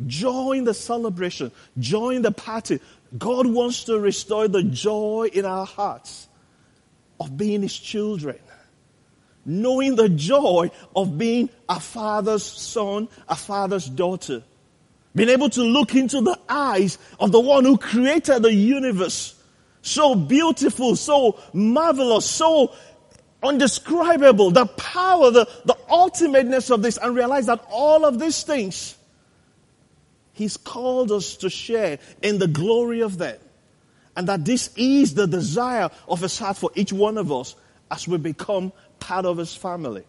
Join 0.07 0.63
the 0.63 0.73
celebration. 0.73 1.51
Join 1.79 2.21
the 2.21 2.31
party. 2.31 2.79
God 3.17 3.47
wants 3.47 3.83
to 3.85 3.99
restore 3.99 4.47
the 4.47 4.63
joy 4.63 5.29
in 5.33 5.45
our 5.45 5.65
hearts 5.65 6.27
of 7.19 7.37
being 7.37 7.61
His 7.61 7.77
children. 7.77 8.39
Knowing 9.45 9.95
the 9.95 10.07
joy 10.07 10.71
of 10.95 11.17
being 11.17 11.49
a 11.67 11.79
father's 11.79 12.43
son, 12.43 13.09
a 13.27 13.35
father's 13.35 13.87
daughter. 13.87 14.43
Being 15.15 15.29
able 15.29 15.49
to 15.51 15.61
look 15.61 15.95
into 15.95 16.21
the 16.21 16.39
eyes 16.47 16.97
of 17.19 17.31
the 17.31 17.39
one 17.39 17.65
who 17.65 17.77
created 17.77 18.41
the 18.41 18.53
universe. 18.53 19.35
So 19.81 20.15
beautiful, 20.15 20.95
so 20.95 21.39
marvelous, 21.51 22.25
so 22.25 22.73
undescribable, 23.43 24.51
the 24.51 24.65
power, 24.65 25.31
the, 25.31 25.47
the 25.65 25.77
ultimateness 25.89 26.69
of 26.69 26.81
this, 26.81 26.97
and 26.97 27.15
realize 27.15 27.47
that 27.47 27.63
all 27.69 28.05
of 28.05 28.19
these 28.19 28.43
things, 28.43 28.95
He's 30.33 30.57
called 30.57 31.11
us 31.11 31.37
to 31.37 31.49
share 31.49 31.99
in 32.21 32.39
the 32.39 32.47
glory 32.47 33.01
of 33.01 33.17
them. 33.17 33.37
And 34.15 34.27
that 34.27 34.45
this 34.45 34.69
is 34.75 35.13
the 35.15 35.27
desire 35.27 35.89
of 36.07 36.21
His 36.21 36.37
heart 36.37 36.57
for 36.57 36.71
each 36.75 36.93
one 36.93 37.17
of 37.17 37.31
us 37.31 37.55
as 37.91 38.07
we 38.07 38.17
become 38.17 38.71
part 38.99 39.25
of 39.25 39.37
His 39.37 39.55
family. 39.55 40.03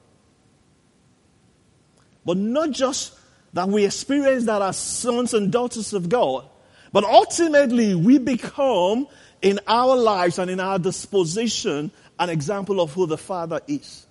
But 2.24 2.38
not 2.38 2.70
just 2.70 3.18
that 3.52 3.68
we 3.68 3.84
experience 3.84 4.46
that 4.46 4.62
as 4.62 4.76
sons 4.76 5.34
and 5.34 5.52
daughters 5.52 5.92
of 5.92 6.08
God, 6.08 6.46
but 6.92 7.04
ultimately 7.04 7.94
we 7.94 8.18
become 8.18 9.06
in 9.42 9.60
our 9.66 9.96
lives 9.96 10.38
and 10.38 10.50
in 10.50 10.58
our 10.58 10.78
disposition 10.78 11.90
an 12.18 12.30
example 12.30 12.80
of 12.80 12.92
who 12.92 13.06
the 13.06 13.18
Father 13.18 13.60
is. 13.66 14.06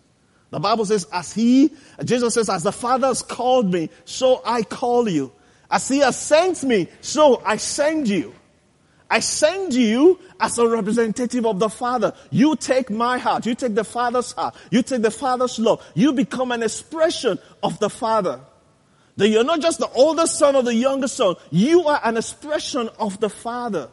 The 0.49 0.59
Bible 0.59 0.85
says, 0.85 1.07
as 1.11 1.33
he, 1.33 1.71
Jesus 2.03 2.35
says, 2.35 2.49
as 2.49 2.63
the 2.63 2.71
Father 2.71 3.07
has 3.07 3.23
called 3.23 3.71
me, 3.71 3.89
so 4.05 4.41
I 4.45 4.61
call 4.61 5.09
you. 5.09 5.31
As 5.71 5.87
he 5.87 5.99
has 5.99 6.15
sent 6.19 6.63
me, 6.63 6.89
so 7.01 7.41
I 7.43 7.57
send 7.57 8.07
you. 8.07 8.35
I 9.09 9.19
send 9.19 9.73
you 9.73 10.19
as 10.39 10.57
a 10.57 10.67
representative 10.67 11.45
of 11.45 11.59
the 11.59 11.69
Father. 11.69 12.13
You 12.29 12.55
take 12.55 12.89
my 12.89 13.17
heart. 13.17 13.45
You 13.45 13.55
take 13.55 13.75
the 13.75 13.83
Father's 13.83 14.31
heart. 14.31 14.55
You 14.69 14.83
take 14.83 15.01
the 15.01 15.11
Father's 15.11 15.57
love. 15.57 15.83
You 15.95 16.13
become 16.13 16.51
an 16.51 16.63
expression 16.63 17.39
of 17.61 17.79
the 17.79 17.89
Father. 17.89 18.39
That 19.17 19.29
you're 19.29 19.43
not 19.43 19.61
just 19.61 19.79
the 19.79 19.89
older 19.89 20.25
son 20.27 20.55
or 20.55 20.63
the 20.63 20.73
younger 20.73 21.07
son. 21.07 21.35
You 21.51 21.87
are 21.87 22.01
an 22.03 22.17
expression 22.17 22.89
of 22.99 23.19
the 23.19 23.29
Father. 23.29 23.89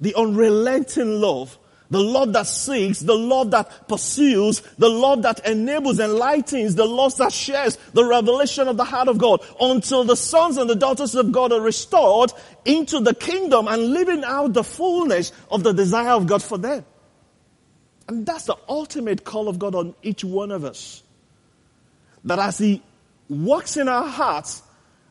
The 0.00 0.14
unrelenting 0.14 1.20
love 1.20 1.58
the 1.92 2.00
love 2.00 2.32
that 2.32 2.46
seeks, 2.46 3.00
the 3.00 3.14
love 3.14 3.50
that 3.50 3.86
pursues, 3.86 4.62
the 4.78 4.88
love 4.88 5.20
that 5.24 5.46
enables, 5.46 6.00
enlightens, 6.00 6.74
the 6.74 6.86
love 6.86 7.14
that 7.18 7.30
shares 7.30 7.76
the 7.92 8.02
revelation 8.02 8.66
of 8.66 8.78
the 8.78 8.84
heart 8.84 9.08
of 9.08 9.18
God 9.18 9.44
until 9.60 10.02
the 10.02 10.16
sons 10.16 10.56
and 10.56 10.70
the 10.70 10.74
daughters 10.74 11.14
of 11.14 11.30
God 11.30 11.52
are 11.52 11.60
restored 11.60 12.32
into 12.64 12.98
the 13.00 13.14
kingdom 13.14 13.68
and 13.68 13.92
living 13.92 14.24
out 14.24 14.54
the 14.54 14.64
fullness 14.64 15.32
of 15.50 15.64
the 15.64 15.74
desire 15.74 16.12
of 16.12 16.26
God 16.26 16.42
for 16.42 16.56
them. 16.56 16.82
And 18.08 18.24
that's 18.24 18.46
the 18.46 18.56
ultimate 18.70 19.22
call 19.22 19.50
of 19.50 19.58
God 19.58 19.74
on 19.74 19.94
each 20.02 20.24
one 20.24 20.50
of 20.50 20.64
us. 20.64 21.02
That 22.24 22.38
as 22.38 22.56
He 22.56 22.82
works 23.28 23.76
in 23.76 23.88
our 23.88 24.08
hearts, 24.08 24.62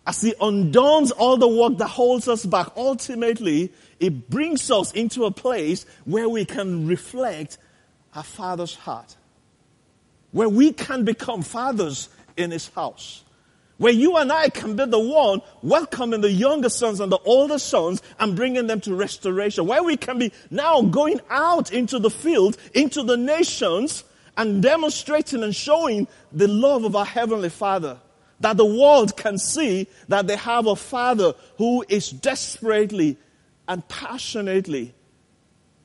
as 0.06 0.22
He 0.22 0.34
undoes 0.42 1.12
all 1.12 1.38
the 1.38 1.48
work 1.48 1.78
that 1.78 1.88
holds 1.88 2.28
us 2.28 2.46
back, 2.46 2.68
ultimately, 2.76 3.72
it 4.00 4.30
brings 4.30 4.70
us 4.72 4.92
into 4.94 5.26
a 5.26 5.32
place 5.32 5.86
where 6.06 6.28
we 6.28 6.46
can 6.46 6.88
reflect 6.88 7.58
our 8.16 8.24
Father's 8.24 8.76
heart. 8.76 9.16
Where 10.32 10.50
we 10.50 10.74
can 10.74 11.04
become 11.06 11.44
fathers 11.44 12.10
in 12.36 12.52
His 12.52 12.68
house. 12.70 13.24
Where 13.78 13.92
you 13.92 14.16
and 14.18 14.32
I 14.32 14.50
can 14.50 14.76
be 14.76 14.86
the 14.86 15.00
one 15.00 15.42
welcoming 15.64 16.22
the 16.22 16.32
younger 16.32 16.70
sons 16.70 17.00
and 17.00 17.12
the 17.12 17.18
older 17.20 17.58
sons 17.58 18.02
and 18.20 18.36
bringing 18.36 18.68
them 18.68 18.80
to 18.82 18.94
restoration. 18.94 19.66
Where 19.66 19.82
we 19.82 19.98
can 19.98 20.20
be 20.20 20.32
now 20.52 20.82
going 20.84 21.20
out 21.30 21.72
into 21.72 21.98
the 21.98 22.12
field, 22.12 22.58
into 22.76 23.02
the 23.02 23.18
nations, 23.18 24.04
and 24.38 24.62
demonstrating 24.62 25.44
and 25.44 25.56
showing 25.56 26.08
the 26.32 26.48
love 26.48 26.84
of 26.84 26.96
our 26.96 27.06
Heavenly 27.06 27.50
Father. 27.50 27.98
That 28.42 28.58
the 28.58 28.66
world 28.66 29.16
can 29.16 29.38
see 29.38 29.88
that 30.08 30.28
they 30.28 30.36
have 30.36 30.68
a 30.68 30.76
Father 30.76 31.34
who 31.58 31.86
is 31.88 32.10
desperately 32.10 33.18
and 33.68 33.88
passionately 33.88 34.94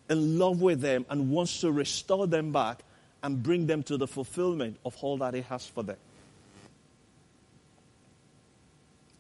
in 0.09 0.39
love 0.39 0.61
with 0.61 0.81
them 0.81 1.07
and 1.09 1.31
wants 1.31 1.61
to 1.61 1.71
restore 1.71 2.27
them 2.27 2.53
back 2.53 2.83
and 3.23 3.43
bring 3.43 3.67
them 3.67 3.83
to 3.85 3.97
the 3.97 4.07
fulfillment 4.07 4.79
of 4.85 4.97
all 5.03 5.19
that 5.19 5.35
He 5.35 5.43
has 5.43 5.67
for 5.67 5.83
them. 5.83 5.97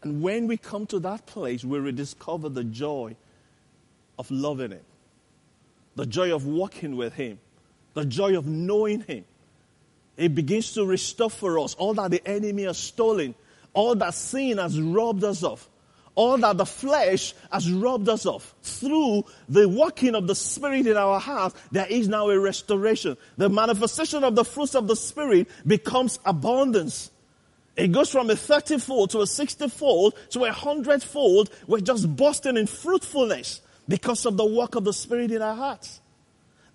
And 0.02 0.22
when 0.22 0.46
we 0.46 0.56
come 0.56 0.86
to 0.86 1.00
that 1.00 1.26
place 1.26 1.64
we 1.64 1.78
rediscover 1.78 2.48
the 2.48 2.64
joy 2.64 3.16
of 4.18 4.30
loving 4.30 4.70
Him, 4.70 4.84
the 5.96 6.06
joy 6.06 6.34
of 6.34 6.46
walking 6.46 6.96
with 6.96 7.14
Him, 7.14 7.38
the 7.94 8.04
joy 8.04 8.36
of 8.38 8.46
knowing 8.46 9.00
Him, 9.00 9.24
it 10.16 10.34
begins 10.34 10.72
to 10.74 10.84
restore 10.86 11.30
for 11.30 11.58
us 11.58 11.74
all 11.74 11.94
that 11.94 12.10
the 12.10 12.26
enemy 12.26 12.64
has 12.64 12.78
stolen, 12.78 13.34
all 13.72 13.94
that 13.96 14.14
sin 14.14 14.58
has 14.58 14.80
robbed 14.80 15.24
us 15.24 15.42
of 15.42 15.68
all 16.16 16.38
that 16.38 16.56
the 16.56 16.66
flesh 16.66 17.34
has 17.52 17.70
robbed 17.70 18.08
us 18.08 18.26
of. 18.26 18.54
Through 18.62 19.26
the 19.48 19.68
working 19.68 20.16
of 20.16 20.26
the 20.26 20.34
Spirit 20.34 20.86
in 20.86 20.96
our 20.96 21.20
hearts, 21.20 21.54
there 21.70 21.86
is 21.86 22.08
now 22.08 22.30
a 22.30 22.40
restoration. 22.40 23.16
The 23.36 23.48
manifestation 23.48 24.24
of 24.24 24.34
the 24.34 24.44
fruits 24.44 24.74
of 24.74 24.88
the 24.88 24.96
Spirit 24.96 25.46
becomes 25.64 26.18
abundance. 26.24 27.12
It 27.76 27.92
goes 27.92 28.10
from 28.10 28.30
a 28.30 28.36
30 28.36 28.78
fold 28.78 29.10
to 29.10 29.20
a 29.20 29.26
60 29.26 29.68
fold 29.68 30.14
to 30.30 30.40
a 30.40 30.48
100 30.48 31.02
fold. 31.02 31.50
We're 31.66 31.80
just 31.80 32.16
busting 32.16 32.56
in 32.56 32.66
fruitfulness 32.66 33.60
because 33.86 34.24
of 34.24 34.38
the 34.38 34.46
work 34.46 34.74
of 34.74 34.84
the 34.84 34.94
Spirit 34.94 35.30
in 35.30 35.42
our 35.42 35.54
hearts. 35.54 36.00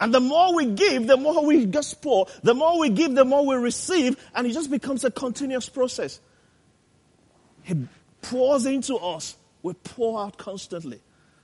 And 0.01 0.11
the 0.11 0.19
more 0.19 0.55
we 0.55 0.65
give, 0.65 1.05
the 1.05 1.15
more 1.15 1.45
we 1.45 1.67
just 1.67 2.01
pour. 2.01 2.25
The 2.41 2.55
more 2.55 2.79
we 2.79 2.89
give, 2.89 3.13
the 3.13 3.23
more 3.23 3.45
we 3.45 3.55
receive. 3.55 4.17
And 4.33 4.47
it 4.47 4.51
just 4.51 4.71
becomes 4.71 5.03
a 5.03 5.11
continuous 5.11 5.69
process. 5.69 6.19
He 7.61 7.87
pours 8.23 8.65
into 8.65 8.95
us, 8.95 9.37
we 9.61 9.73
pour 9.73 10.19
out 10.19 10.39
constantly. 10.39 10.99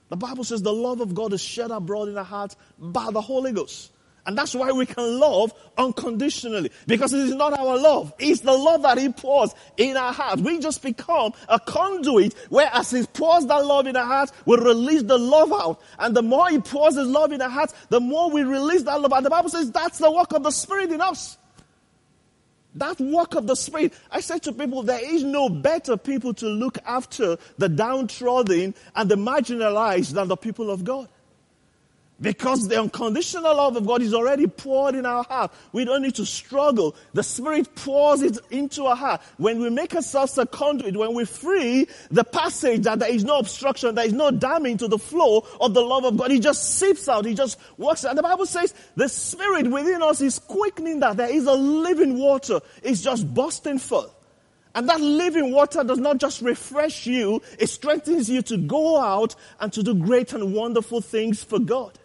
The 0.09 0.15
Bible 0.15 0.43
says 0.43 0.63
the 0.63 0.73
love 0.73 1.01
of 1.01 1.13
God 1.13 1.33
is 1.33 1.41
shed 1.41 1.69
abroad 1.69 2.09
in 2.09 2.17
our 2.17 2.23
hearts 2.23 2.55
by 2.79 3.11
the 3.11 3.21
Holy 3.21 3.51
Ghost. 3.51 3.91
And 4.27 4.37
that's 4.37 4.53
why 4.53 4.73
we 4.73 4.85
can 4.85 5.19
love 5.19 5.53
unconditionally. 5.77 6.69
Because 6.85 7.13
it 7.13 7.21
is 7.21 7.33
not 7.33 7.57
our 7.57 7.77
love. 7.77 8.13
It's 8.19 8.41
the 8.41 8.51
love 8.51 8.81
that 8.81 8.97
He 8.97 9.07
pours 9.07 9.55
in 9.77 9.95
our 9.95 10.11
hearts. 10.11 10.41
We 10.41 10.59
just 10.59 10.83
become 10.83 11.31
a 11.47 11.57
conduit 11.57 12.33
where 12.49 12.69
as 12.73 12.91
He 12.91 13.05
pours 13.05 13.45
that 13.45 13.65
love 13.65 13.87
in 13.87 13.95
our 13.95 14.05
hearts, 14.05 14.33
we 14.45 14.57
release 14.57 15.03
the 15.03 15.17
love 15.17 15.53
out. 15.53 15.81
And 15.97 16.13
the 16.13 16.21
more 16.21 16.49
He 16.49 16.59
pours 16.59 16.95
His 16.95 17.07
love 17.07 17.31
in 17.31 17.41
our 17.41 17.49
hearts, 17.49 17.73
the 17.87 18.01
more 18.01 18.29
we 18.29 18.43
release 18.43 18.83
that 18.83 18.99
love. 18.99 19.13
And 19.13 19.25
the 19.25 19.29
Bible 19.29 19.49
says 19.49 19.71
that's 19.71 19.99
the 19.99 20.11
work 20.11 20.33
of 20.33 20.43
the 20.43 20.51
Spirit 20.51 20.91
in 20.91 20.99
us. 20.99 21.37
That 22.75 22.99
work 22.99 23.33
of 23.35 23.47
the 23.47 23.55
Spirit. 23.55 23.93
I 24.11 24.19
said 24.19 24.43
to 24.43 24.51
people, 24.51 24.83
there 24.83 25.03
is 25.03 25.23
no 25.23 25.47
better 25.47 25.95
people 25.95 26.33
to 26.35 26.47
look 26.47 26.77
after 26.85 27.37
the 27.57 27.69
downtrodden 27.69 28.75
and 28.93 29.09
the 29.09 29.15
marginalized 29.15 30.11
than 30.11 30.27
the 30.27 30.35
people 30.35 30.69
of 30.69 30.83
God. 30.83 31.07
Because 32.19 32.67
the 32.67 32.81
unconditional 32.81 33.55
love 33.55 33.75
of 33.75 33.85
God 33.85 34.01
is 34.01 34.11
already 34.11 34.47
poured 34.47 34.95
in 34.95 35.05
our 35.05 35.23
heart. 35.23 35.51
We 35.71 35.85
don't 35.85 36.01
need 36.01 36.15
to 36.15 36.25
struggle. 36.25 36.95
The 37.13 37.21
Spirit 37.21 37.75
pours 37.75 38.23
it 38.23 38.39
into 38.49 38.85
our 38.85 38.95
heart. 38.95 39.21
When 39.37 39.61
we 39.61 39.69
make 39.69 39.93
ourselves 39.93 40.35
a 40.39 40.47
conduit, 40.47 40.97
when 40.97 41.13
we 41.13 41.25
free 41.25 41.87
the 42.09 42.23
passage 42.23 42.83
that 42.83 42.97
there 42.97 43.11
is 43.11 43.23
no 43.23 43.37
obstruction, 43.37 43.93
there 43.93 44.05
is 44.05 44.13
no 44.13 44.31
damming 44.31 44.77
to 44.77 44.87
the 44.87 44.97
flow 44.97 45.45
of 45.61 45.75
the 45.75 45.81
love 45.81 46.05
of 46.05 46.17
God, 46.17 46.31
it 46.31 46.41
just 46.41 46.79
seeps 46.79 47.07
out, 47.07 47.27
it 47.27 47.35
just 47.35 47.59
works. 47.77 48.03
And 48.03 48.17
the 48.17 48.23
Bible 48.23 48.47
says 48.47 48.73
the 48.95 49.09
Spirit 49.09 49.67
within 49.67 50.01
us 50.01 50.19
is 50.19 50.39
quickening 50.39 51.01
that. 51.01 51.17
There 51.17 51.29
is 51.29 51.45
a 51.45 51.53
living 51.53 52.17
water. 52.17 52.61
It's 52.81 53.01
just 53.01 53.31
bursting 53.31 53.77
forth. 53.77 54.11
And 54.73 54.89
that 54.89 55.01
living 55.01 55.51
water 55.51 55.83
does 55.83 55.99
not 55.99 56.17
just 56.17 56.41
refresh 56.41 57.05
you, 57.05 57.41
it 57.59 57.67
strengthens 57.67 58.29
you 58.29 58.41
to 58.43 58.57
go 58.57 58.99
out 58.99 59.35
and 59.59 59.71
to 59.73 59.83
do 59.83 59.93
great 59.93 60.33
and 60.33 60.53
wonderful 60.53 61.01
things 61.01 61.43
for 61.43 61.59
God. 61.59 61.97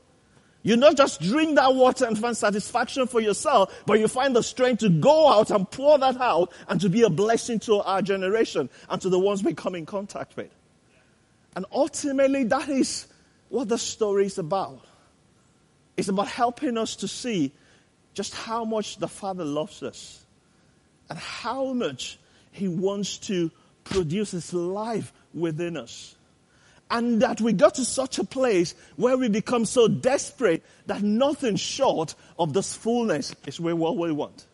You 0.62 0.76
not 0.76 0.96
just 0.96 1.20
drink 1.20 1.56
that 1.56 1.74
water 1.74 2.04
and 2.04 2.16
find 2.16 2.36
satisfaction 2.36 3.08
for 3.08 3.20
yourself, 3.20 3.82
but 3.84 3.98
you 3.98 4.06
find 4.06 4.34
the 4.34 4.42
strength 4.42 4.80
to 4.80 4.88
go 4.88 5.28
out 5.28 5.50
and 5.50 5.68
pour 5.68 5.98
that 5.98 6.20
out 6.20 6.52
and 6.68 6.80
to 6.80 6.88
be 6.88 7.02
a 7.02 7.10
blessing 7.10 7.58
to 7.60 7.80
our 7.80 8.00
generation 8.00 8.70
and 8.88 9.02
to 9.02 9.08
the 9.08 9.18
ones 9.18 9.42
we 9.42 9.54
come 9.54 9.74
in 9.74 9.86
contact 9.86 10.36
with. 10.36 10.50
And 11.56 11.66
ultimately, 11.72 12.44
that 12.44 12.68
is 12.68 13.08
what 13.48 13.68
the 13.68 13.78
story 13.78 14.26
is 14.26 14.38
about. 14.38 14.84
It's 15.96 16.08
about 16.08 16.28
helping 16.28 16.78
us 16.78 16.96
to 16.96 17.08
see 17.08 17.52
just 18.14 18.34
how 18.34 18.64
much 18.64 18.98
the 18.98 19.08
Father 19.08 19.44
loves 19.44 19.82
us 19.82 20.24
and 21.10 21.18
how 21.18 21.72
much 21.72 22.18
He 22.52 22.68
wants 22.68 23.18
to 23.18 23.50
produce 23.84 24.30
His 24.30 24.54
life 24.54 25.12
within 25.34 25.76
us 25.76 26.14
and 26.92 27.22
that 27.22 27.40
we 27.40 27.54
got 27.54 27.74
to 27.76 27.84
such 27.84 28.18
a 28.18 28.24
place 28.24 28.74
where 28.96 29.16
we 29.16 29.28
become 29.28 29.64
so 29.64 29.88
desperate 29.88 30.62
that 30.86 31.02
nothing 31.02 31.56
short 31.56 32.14
of 32.38 32.52
this 32.52 32.76
fullness 32.76 33.34
is 33.46 33.58
what 33.58 33.96
we 33.96 34.12
want. 34.12 34.46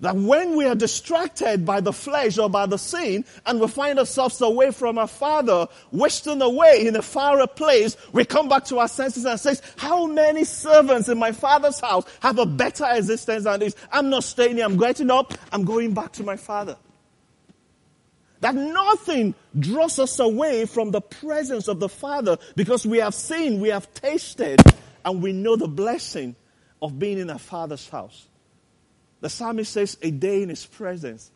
That 0.00 0.16
when 0.16 0.56
we 0.56 0.66
are 0.66 0.74
distracted 0.74 1.64
by 1.64 1.80
the 1.80 1.92
flesh 1.92 2.36
or 2.36 2.50
by 2.50 2.66
the 2.66 2.76
sin 2.76 3.24
and 3.46 3.60
we 3.60 3.68
find 3.68 3.98
ourselves 3.98 4.42
away 4.42 4.72
from 4.72 4.98
our 4.98 5.06
Father, 5.06 5.68
wasting 5.90 6.42
away 6.42 6.86
in 6.86 6.96
a 6.96 7.00
far 7.00 7.46
place, 7.46 7.96
we 8.12 8.24
come 8.26 8.48
back 8.48 8.64
to 8.66 8.78
our 8.78 8.88
senses 8.88 9.24
and 9.24 9.40
say, 9.40 9.54
how 9.76 10.04
many 10.06 10.44
servants 10.44 11.08
in 11.08 11.16
my 11.16 11.32
Father's 11.32 11.80
house 11.80 12.04
have 12.20 12.38
a 12.38 12.44
better 12.44 12.84
existence 12.90 13.44
than 13.44 13.60
this? 13.60 13.74
I'm 13.90 14.10
not 14.10 14.24
staying 14.24 14.56
here. 14.56 14.66
I'm 14.66 14.76
getting 14.76 15.10
up. 15.10 15.32
I'm 15.50 15.64
going 15.64 15.94
back 15.94 16.12
to 16.14 16.24
my 16.24 16.36
Father. 16.36 16.76
That 18.40 18.54
nothing 18.54 19.34
draws 19.58 19.98
us 19.98 20.18
away 20.18 20.66
from 20.66 20.90
the 20.90 21.00
presence 21.00 21.68
of 21.68 21.80
the 21.80 21.88
Father 21.88 22.38
because 22.54 22.86
we 22.86 22.98
have 22.98 23.14
seen, 23.14 23.60
we 23.60 23.70
have 23.70 23.92
tasted, 23.94 24.60
and 25.04 25.22
we 25.22 25.32
know 25.32 25.56
the 25.56 25.68
blessing 25.68 26.36
of 26.82 26.98
being 26.98 27.18
in 27.18 27.30
a 27.30 27.38
Father's 27.38 27.88
house. 27.88 28.26
The 29.20 29.30
psalmist 29.30 29.72
says, 29.72 29.96
A 30.02 30.10
day 30.10 30.42
in 30.42 30.50
His 30.50 30.66
presence 30.66 31.30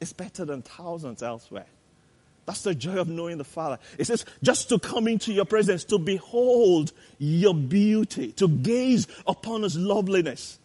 is 0.00 0.12
better 0.12 0.44
than 0.44 0.62
thousands 0.62 1.22
elsewhere. 1.22 1.66
That's 2.46 2.62
the 2.62 2.74
joy 2.74 2.96
of 2.96 3.08
knowing 3.08 3.38
the 3.38 3.44
Father. 3.44 3.78
It 3.96 4.04
says, 4.04 4.26
just 4.42 4.68
to 4.68 4.78
come 4.78 5.08
into 5.08 5.32
your 5.32 5.46
presence, 5.46 5.84
to 5.84 5.98
behold 5.98 6.92
your 7.18 7.54
beauty, 7.54 8.32
to 8.32 8.48
gaze 8.48 9.06
upon 9.26 9.62
His 9.62 9.76
loveliness. 9.76 10.58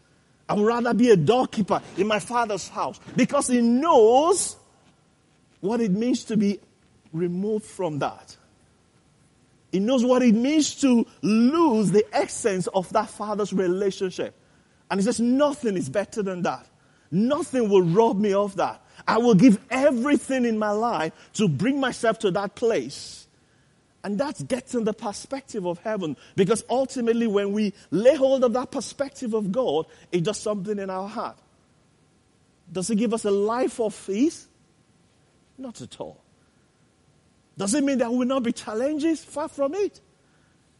I 0.49 0.55
would 0.55 0.65
rather 0.65 0.93
be 0.93 1.11
a 1.11 1.15
doorkeeper 1.15 1.81
in 1.95 2.07
my 2.07 2.19
Father's 2.19 2.67
house 2.67 2.99
because 3.15 3.47
He 3.47 3.61
knows 3.61 4.57
what 5.61 5.81
it 5.81 5.91
means 5.91 6.23
to 6.25 6.37
be 6.37 6.59
removed 7.13 7.65
from 7.65 7.99
that. 7.99 8.35
He 9.71 9.79
knows 9.79 10.03
what 10.03 10.23
it 10.23 10.33
means 10.33 10.75
to 10.81 11.05
lose 11.21 11.91
the 11.91 12.05
essence 12.11 12.67
of 12.67 12.91
that 12.93 13.09
father's 13.09 13.53
relationship. 13.53 14.33
And 14.89 14.99
he 14.99 15.03
says, 15.03 15.19
nothing 15.19 15.77
is 15.77 15.89
better 15.89 16.23
than 16.23 16.41
that. 16.43 16.65
Nothing 17.11 17.69
will 17.69 17.83
rob 17.83 18.19
me 18.19 18.33
of 18.33 18.55
that. 18.55 18.81
I 19.07 19.17
will 19.17 19.35
give 19.35 19.59
everything 19.69 20.45
in 20.45 20.57
my 20.57 20.71
life 20.71 21.13
to 21.33 21.47
bring 21.47 21.79
myself 21.79 22.19
to 22.19 22.31
that 22.31 22.55
place. 22.55 23.27
And 24.03 24.17
that's 24.17 24.41
getting 24.41 24.85
the 24.85 24.93
perspective 24.93 25.65
of 25.65 25.79
heaven. 25.79 26.17
Because 26.35 26.63
ultimately, 26.69 27.27
when 27.27 27.51
we 27.51 27.73
lay 27.91 28.15
hold 28.15 28.43
of 28.43 28.53
that 28.53 28.71
perspective 28.71 29.33
of 29.33 29.51
God, 29.51 29.85
it 30.11 30.23
does 30.23 30.39
something 30.39 30.79
in 30.79 30.89
our 30.89 31.07
heart. 31.07 31.37
Does 32.71 32.89
it 32.89 32.95
give 32.95 33.13
us 33.13 33.25
a 33.25 33.31
life 33.31 33.79
of 33.79 33.99
peace? 34.07 34.47
Not 35.59 35.81
at 35.81 35.99
all. 35.99 36.23
Does 37.57 37.73
it 37.73 37.83
mean 37.83 37.97
there 37.97 38.09
will 38.09 38.25
not 38.25 38.43
be 38.43 38.53
challenges? 38.53 39.23
Far 39.23 39.49
from 39.49 39.75
it. 39.75 39.99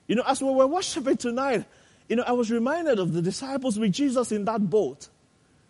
You 0.08 0.16
know, 0.16 0.24
as 0.26 0.42
we 0.42 0.50
were 0.50 0.66
worshiping 0.66 1.18
tonight, 1.18 1.66
you 2.08 2.16
know, 2.16 2.24
I 2.26 2.32
was 2.32 2.50
reminded 2.50 2.98
of 2.98 3.14
the 3.14 3.22
disciples 3.22 3.78
with 3.78 3.92
Jesus 3.92 4.32
in 4.32 4.46
that 4.46 4.70
boat, 4.70 5.10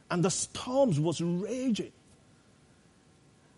and 0.10 0.24
the 0.24 0.30
storms 0.30 1.00
was 1.00 1.20
raging. 1.20 1.92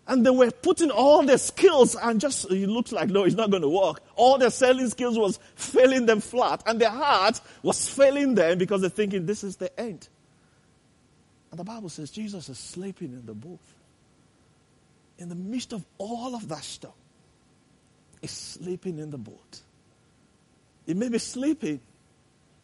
And 0.08 0.26
they 0.26 0.30
were 0.30 0.50
putting 0.50 0.90
all 0.90 1.22
their 1.22 1.38
skills 1.38 1.94
and 1.94 2.20
just, 2.20 2.50
it 2.50 2.68
looks 2.68 2.90
like, 2.90 3.08
no, 3.08 3.22
it's 3.22 3.36
not 3.36 3.50
going 3.50 3.62
to 3.62 3.68
work. 3.68 4.02
All 4.16 4.36
their 4.36 4.50
sailing 4.50 4.88
skills 4.88 5.16
was 5.16 5.38
failing 5.54 6.06
them 6.06 6.20
flat. 6.20 6.62
And 6.66 6.80
their 6.80 6.90
heart 6.90 7.40
was 7.62 7.88
failing 7.88 8.34
them 8.34 8.58
because 8.58 8.80
they're 8.80 8.90
thinking 8.90 9.26
this 9.26 9.44
is 9.44 9.56
the 9.56 9.78
end. 9.78 10.08
And 11.52 11.60
the 11.60 11.64
Bible 11.64 11.88
says 11.88 12.10
Jesus 12.10 12.48
is 12.48 12.58
sleeping 12.58 13.12
in 13.12 13.24
the 13.26 13.34
boat. 13.34 13.60
In 15.22 15.28
the 15.28 15.36
midst 15.36 15.72
of 15.72 15.84
all 15.98 16.34
of 16.34 16.48
that 16.48 16.64
stuff, 16.64 16.96
he's 18.20 18.32
sleeping 18.32 18.98
in 18.98 19.12
the 19.12 19.18
boat. 19.18 19.60
He 20.84 20.94
may 20.94 21.08
be 21.08 21.18
sleeping, 21.18 21.78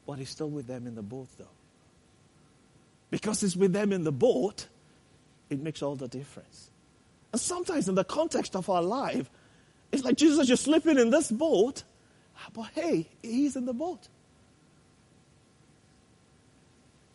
but 0.04 0.18
he's 0.18 0.30
still 0.30 0.50
with 0.50 0.66
them 0.66 0.88
in 0.88 0.96
the 0.96 1.02
boat, 1.02 1.28
though. 1.38 1.46
Because 3.10 3.42
he's 3.42 3.56
with 3.56 3.72
them 3.72 3.92
in 3.92 4.02
the 4.02 4.10
boat, 4.10 4.66
it 5.48 5.62
makes 5.62 5.82
all 5.82 5.94
the 5.94 6.08
difference. 6.08 6.70
And 7.30 7.40
sometimes 7.40 7.88
in 7.88 7.94
the 7.94 8.02
context 8.02 8.56
of 8.56 8.68
our 8.68 8.82
life, 8.82 9.30
it's 9.92 10.02
like 10.02 10.16
Jesus, 10.16 10.48
you're 10.48 10.56
sleeping 10.56 10.98
in 10.98 11.10
this 11.10 11.30
boat, 11.30 11.84
but 12.52 12.70
hey, 12.74 13.06
he's 13.22 13.54
in 13.54 13.66
the 13.66 13.72
boat. 13.72 14.08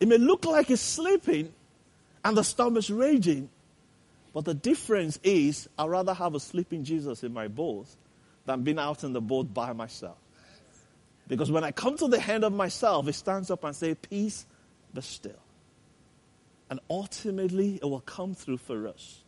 It 0.00 0.08
may 0.08 0.16
look 0.16 0.46
like 0.46 0.68
he's 0.68 0.80
sleeping 0.80 1.52
and 2.24 2.34
the 2.34 2.44
storm 2.44 2.78
is 2.78 2.90
raging, 2.90 3.50
but 4.34 4.44
the 4.44 4.52
difference 4.52 5.18
is 5.22 5.68
I'd 5.78 5.88
rather 5.88 6.12
have 6.12 6.34
a 6.34 6.40
sleeping 6.40 6.84
Jesus 6.84 7.22
in 7.22 7.32
my 7.32 7.48
boat 7.48 7.86
than 8.44 8.62
being 8.62 8.78
out 8.78 9.04
in 9.04 9.12
the 9.12 9.20
boat 9.20 9.54
by 9.54 9.72
myself. 9.72 10.18
Because 11.26 11.50
when 11.50 11.64
I 11.64 11.70
come 11.70 11.96
to 11.98 12.08
the 12.08 12.20
hand 12.20 12.44
of 12.44 12.52
myself, 12.52 13.08
it 13.08 13.14
stands 13.14 13.50
up 13.50 13.64
and 13.64 13.74
say, 13.74 13.94
Peace, 13.94 14.44
be 14.92 15.00
still. 15.00 15.32
And 16.68 16.80
ultimately, 16.90 17.76
it 17.76 17.84
will 17.84 18.00
come 18.00 18.34
through 18.34 18.58
for 18.58 18.88
us. 18.88 19.22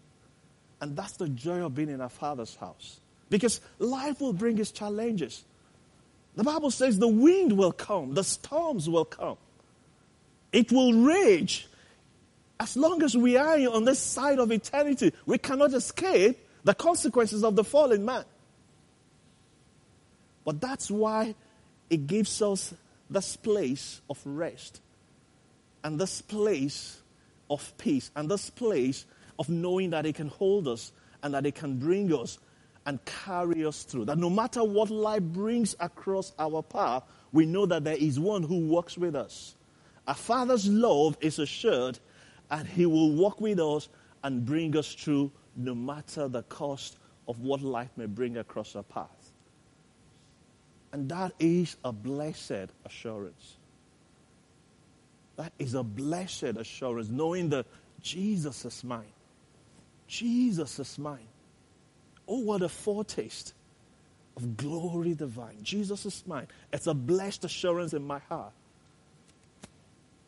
And 0.81 0.97
that's 0.97 1.13
the 1.13 1.29
joy 1.29 1.65
of 1.65 1.75
being 1.75 1.89
in 1.89 2.01
our 2.01 2.09
Father's 2.09 2.57
house. 2.57 3.01
Because 3.31 3.61
life 3.79 4.21
will 4.21 4.33
bring 4.33 4.59
its 4.59 4.71
challenges. 4.71 5.45
The 6.35 6.45
Bible 6.45 6.71
says 6.71 6.99
the 6.99 7.09
wind 7.09 7.57
will 7.57 7.73
come, 7.73 8.15
the 8.15 8.25
storms 8.25 8.89
will 8.89 9.07
come. 9.07 9.39
It 10.53 10.71
will 10.71 10.93
rage. 10.93 11.69
As 12.59 12.77
long 12.77 13.03
as 13.03 13.17
we 13.17 13.37
are 13.37 13.59
on 13.69 13.85
this 13.85 13.99
side 13.99 14.39
of 14.39 14.51
eternity, 14.51 15.13
we 15.27 15.39
cannot 15.39 15.75
escape 15.75 16.39
the 16.65 16.75
consequences 16.75 17.45
of 17.45 17.55
the 17.55 17.65
fallen 17.65 18.05
man. 18.05 18.25
But 20.45 20.61
that's 20.61 20.91
why 20.91 21.35
it 21.91 22.07
gives 22.07 22.41
us 22.41 22.73
this 23.11 23.37
place 23.37 24.01
of 24.09 24.21
rest 24.25 24.81
and 25.85 25.99
this 25.99 26.23
place 26.23 27.01
of 27.51 27.77
peace 27.79 28.11
and 28.17 28.29
this 28.29 28.51
place 28.51 29.05
of 29.39 29.49
knowing 29.49 29.91
that 29.91 30.07
it 30.07 30.15
can 30.15 30.29
hold 30.29 30.67
us 30.67 30.93
and 31.23 31.35
that 31.35 31.47
it 31.47 31.55
can 31.55 31.79
bring 31.79 32.13
us 32.13 32.39
and 32.87 33.05
carry 33.05 33.65
us 33.67 33.83
through. 33.83 34.07
That 34.07 34.19
no 34.19 34.31
matter 34.31 34.65
what 34.65 34.91
life 34.91 35.23
brings 35.23 35.77
across 35.79 36.33
our 36.39 36.63
path, 36.63 37.03
we 37.33 37.45
know 37.45 37.67
that 37.67 37.85
there 37.85 37.97
is 37.97 38.19
one 38.19 38.43
who 38.43 38.67
walks 38.67 38.97
with 38.97 39.15
us. 39.15 39.55
Our 40.07 40.15
Father's 40.15 40.69
love 40.69 41.17
is 41.21 41.39
assured, 41.39 41.99
and 42.51 42.67
He 42.67 42.87
will 42.87 43.13
walk 43.13 43.41
with 43.41 43.61
us 43.61 43.89
and 44.23 44.45
bring 44.45 44.77
us 44.77 44.93
through 44.93 45.31
no 45.57 45.75
matter 45.75 46.29
the 46.29 46.43
cost 46.45 46.99
of 47.29 47.41
what 47.41 47.63
life 47.63 47.91
may 47.97 48.07
bring 48.07 48.37
across 48.37 48.77
our 48.77 48.83
path. 48.83 49.33
And 50.93 51.09
that 51.09 51.33
is 51.39 51.77
a 51.85 51.93
blessed 51.93 52.71
assurance. 52.85 53.57
That 55.37 55.53
is 55.59 55.75
a 55.75 55.83
blessed 55.83 56.57
assurance, 56.57 57.09
knowing 57.09 57.51
that 57.51 57.67
Jesus 58.01 58.65
is 58.65 58.83
mine. 58.85 59.13
Jesus 60.07 60.79
is 60.79 60.99
mine. 60.99 61.29
Oh, 62.29 62.41
what 62.41 62.63
a 62.63 62.69
foretaste 62.69 63.53
of 64.37 64.57
glory 64.57 65.15
divine. 65.15 65.59
Jesus 65.63 66.07
is 66.07 66.23
mine. 66.27 66.47
It's 66.73 66.87
a 66.87 66.95
blessed 66.95 67.45
assurance 67.45 67.93
in 67.93 68.07
my 68.07 68.19
heart. 68.21 68.53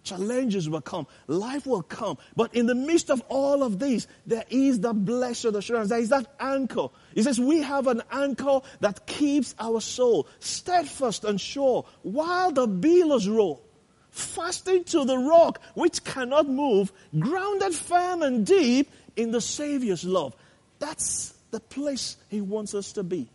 Challenges 0.09 0.71
will 0.71 0.81
come, 0.81 1.07
life 1.27 1.67
will 1.67 1.83
come. 1.83 2.17
But 2.35 2.55
in 2.55 2.67
the 2.67 2.75
midst 2.75 3.11
of 3.11 3.23
all 3.29 3.63
of 3.63 3.79
these, 3.79 4.07
there 4.27 4.45
is 4.49 4.81
the 4.81 4.95
blessed 4.95 5.47
assurance. 5.47 5.91
There 5.91 5.99
is 5.99 6.09
that 6.09 6.27
anchor. 6.41 6.89
He 7.15 7.23
says, 7.23 7.39
We 7.39 7.61
have 7.61 7.87
an 7.87 8.03
anchor 8.11 8.61
that 8.81 9.07
keeps 9.07 9.55
our 9.59 9.81
soul 9.81 10.27
steadfast 10.41 11.25
and 11.25 11.39
sure 11.39 11.85
while 12.03 12.53
the 12.53 12.67
billows 12.67 13.29
roll. 13.29 13.63
Fasting 14.11 14.85
to 14.85 15.05
the 15.05 15.19
rock 15.19 15.61
which 15.75 16.03
cannot 16.03 16.49
move, 16.49 16.91
grounded 17.19 17.75
firm 17.75 18.23
and 18.23 18.47
deep 18.47 18.91
in 19.15 19.31
the 19.31 19.41
Savior's 19.41 20.05
love. 20.05 20.35
That's 20.79 21.35
the 21.51 21.61
place 21.61 22.17
He 22.29 22.41
wants 22.41 22.75
us 22.75 22.93
to 22.93 23.03
be. 23.03 23.29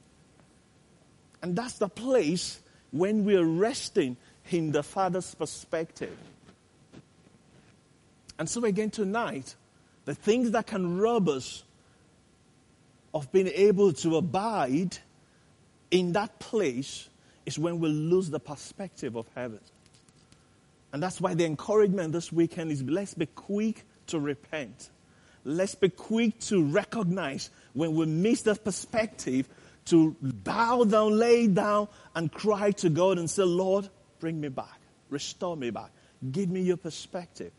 And 1.44 1.56
that's 1.56 1.78
the 1.78 1.90
place 1.90 2.60
when 2.92 3.26
we're 3.26 3.46
resting 3.46 4.18
in 4.50 4.72
the 4.72 4.82
Father's 4.82 5.36
perspective. 5.36 6.18
And 8.44 8.50
so, 8.50 8.66
again, 8.66 8.90
tonight, 8.90 9.56
the 10.04 10.14
things 10.14 10.52
that 10.52 10.68
can 10.68 10.98
rob 10.98 11.30
us 11.30 11.64
of 13.14 13.32
being 13.32 13.48
able 13.48 13.94
to 13.94 14.18
abide 14.18 14.98
in 15.90 16.12
that 16.12 16.40
place 16.40 17.08
is 17.46 17.58
when 17.58 17.80
we 17.80 17.88
lose 17.88 18.30
the 18.30 18.42
perspective 18.42 19.16
of 19.16 19.30
heaven. 19.34 19.62
And 20.92 21.02
that's 21.02 21.22
why 21.22 21.36
the 21.36 21.46
encouragement 21.46 22.12
this 22.12 22.34
weekend 22.34 22.72
is 22.72 22.84
let's 22.84 23.14
be 23.14 23.28
quick 23.28 23.86
to 24.08 24.20
repent 24.20 24.90
let's 25.46 25.76
be 25.76 25.88
quick 25.90 26.38
to 26.40 26.64
recognize 26.64 27.50
when 27.74 27.96
we 27.96 28.06
miss 28.06 28.42
that 28.44 28.64
perspective 28.64 29.48
to 29.86 30.16
bow 30.22 30.84
down, 30.84 31.18
lay 31.18 31.48
down, 31.48 31.88
and 32.14 32.32
cry 32.32 32.72
to 32.72 32.90
God 32.90 33.18
and 33.18 33.30
say, 33.30 33.44
Lord, 33.44 33.90
bring 34.20 34.40
me 34.40 34.50
back, 34.50 34.80
restore 35.10 35.58
me 35.58 35.70
back, 35.70 35.92
give 36.32 36.50
me 36.50 36.62
your 36.62 36.78
perspective. 36.78 37.52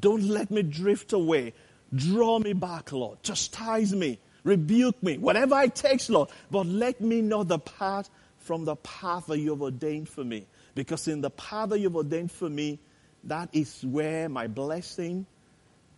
Don't 0.00 0.24
let 0.24 0.50
me 0.50 0.62
drift 0.62 1.12
away. 1.12 1.52
Draw 1.94 2.40
me 2.40 2.52
back, 2.52 2.92
Lord. 2.92 3.22
Chastise 3.22 3.94
me, 3.94 4.18
rebuke 4.42 5.00
me, 5.02 5.18
whatever 5.18 5.60
it 5.62 5.74
takes, 5.74 6.10
Lord. 6.10 6.28
But 6.50 6.66
let 6.66 7.00
me 7.00 7.22
know 7.22 7.44
the 7.44 7.58
path 7.58 8.10
from 8.38 8.64
the 8.64 8.76
path 8.76 9.26
that 9.26 9.38
you've 9.38 9.62
ordained 9.62 10.08
for 10.08 10.24
me. 10.24 10.46
Because 10.74 11.08
in 11.08 11.20
the 11.20 11.30
path 11.30 11.70
that 11.70 11.78
you've 11.78 11.96
ordained 11.96 12.32
for 12.32 12.48
me, 12.50 12.78
that 13.24 13.48
is 13.52 13.84
where 13.84 14.28
my 14.28 14.46
blessing 14.46 15.26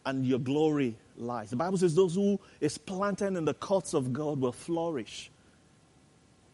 and 0.07 0.25
your 0.25 0.39
glory 0.39 0.97
lies. 1.17 1.51
The 1.51 1.57
Bible 1.57 1.79
says 1.79 1.95
those 1.95 2.15
who 2.15 2.41
is 2.61 2.79
planted 2.79 3.37
in 3.37 3.45
the 3.45 3.55
courts 3.55 3.95
of 3.95 4.13
God 4.13 4.41
will 4.41 4.53
flourish 4.53 5.31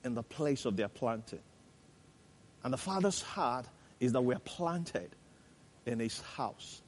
in 0.05 0.15
the 0.15 0.23
place 0.23 0.65
of 0.65 0.77
their 0.77 0.89
planting. 0.89 1.41
And 2.63 2.73
the 2.73 2.79
Father's 2.79 3.23
heart 3.23 3.67
is 4.01 4.13
that 4.13 4.23
we're 4.23 4.39
planted 4.39 5.11
in 5.87 6.01
His 6.01 6.21
house. 6.21 6.81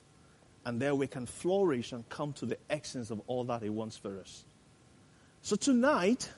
And 0.66 0.82
there 0.82 0.96
we 0.96 1.06
can 1.06 1.26
flourish 1.26 1.92
and 1.92 2.06
come 2.08 2.32
to 2.34 2.44
the 2.44 2.58
essence 2.68 3.12
of 3.12 3.22
all 3.28 3.44
that 3.44 3.62
He 3.62 3.70
wants 3.70 3.96
for 3.96 4.18
us. 4.18 4.44
So 5.40 5.54
tonight, 5.54 6.28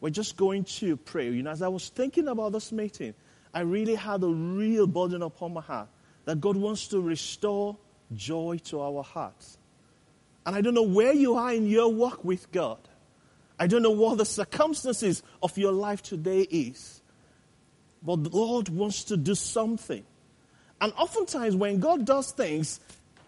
we're 0.00 0.10
just 0.10 0.36
going 0.36 0.64
to 0.64 0.96
pray. 0.96 1.30
You 1.30 1.44
know, 1.44 1.52
as 1.52 1.62
I 1.62 1.68
was 1.68 1.88
thinking 1.88 2.26
about 2.26 2.52
this 2.52 2.72
meeting, 2.72 3.14
I 3.54 3.60
really 3.60 3.94
had 3.94 4.24
a 4.24 4.28
real 4.28 4.88
burden 4.88 5.22
upon 5.22 5.54
my 5.54 5.60
heart 5.60 5.88
that 6.24 6.40
God 6.40 6.56
wants 6.56 6.88
to 6.88 7.00
restore 7.00 7.76
joy 8.12 8.58
to 8.64 8.80
our 8.80 9.04
hearts. 9.04 9.58
And 10.44 10.56
I 10.56 10.60
don't 10.60 10.74
know 10.74 10.82
where 10.82 11.12
you 11.12 11.36
are 11.36 11.54
in 11.54 11.66
your 11.66 11.92
walk 11.92 12.24
with 12.24 12.50
God. 12.50 12.80
I 13.60 13.68
don't 13.68 13.82
know 13.82 13.92
what 13.92 14.18
the 14.18 14.24
circumstances 14.24 15.22
of 15.40 15.56
your 15.56 15.72
life 15.72 16.02
today 16.02 16.40
is. 16.40 17.00
But 18.02 18.24
the 18.24 18.30
Lord 18.30 18.70
wants 18.70 19.04
to 19.04 19.16
do 19.16 19.36
something. 19.36 20.04
And 20.80 20.92
oftentimes 20.94 21.54
when 21.54 21.78
God 21.78 22.04
does 22.04 22.32
things, 22.32 22.80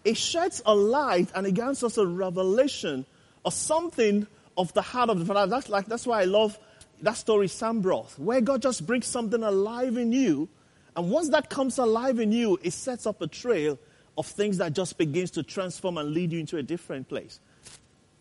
it 0.09 0.17
sheds 0.17 0.59
a 0.65 0.73
light 0.73 1.29
and 1.35 1.45
it 1.45 1.53
gives 1.53 1.83
us 1.83 1.99
a 1.99 2.05
revelation 2.05 3.05
of 3.45 3.53
something 3.53 4.25
of 4.57 4.73
the 4.73 4.81
heart 4.81 5.11
of 5.11 5.19
the 5.19 5.25
Father. 5.25 5.45
That's 5.45 5.69
like 5.69 5.85
that's 5.85 6.07
why 6.07 6.21
I 6.21 6.25
love 6.25 6.57
that 7.03 7.15
story 7.15 7.47
Sam 7.47 7.81
brought, 7.81 8.17
where 8.17 8.41
God 8.41 8.63
just 8.63 8.87
brings 8.87 9.05
something 9.05 9.43
alive 9.43 9.97
in 9.97 10.11
you, 10.11 10.49
and 10.95 11.11
once 11.11 11.29
that 11.29 11.51
comes 11.51 11.77
alive 11.77 12.19
in 12.19 12.31
you, 12.31 12.59
it 12.63 12.73
sets 12.73 13.05
up 13.05 13.21
a 13.21 13.27
trail 13.27 13.77
of 14.17 14.25
things 14.25 14.57
that 14.57 14.73
just 14.73 14.97
begins 14.97 15.29
to 15.31 15.43
transform 15.43 15.99
and 15.99 16.11
lead 16.11 16.31
you 16.31 16.39
into 16.39 16.57
a 16.57 16.63
different 16.63 17.07
place. 17.07 17.39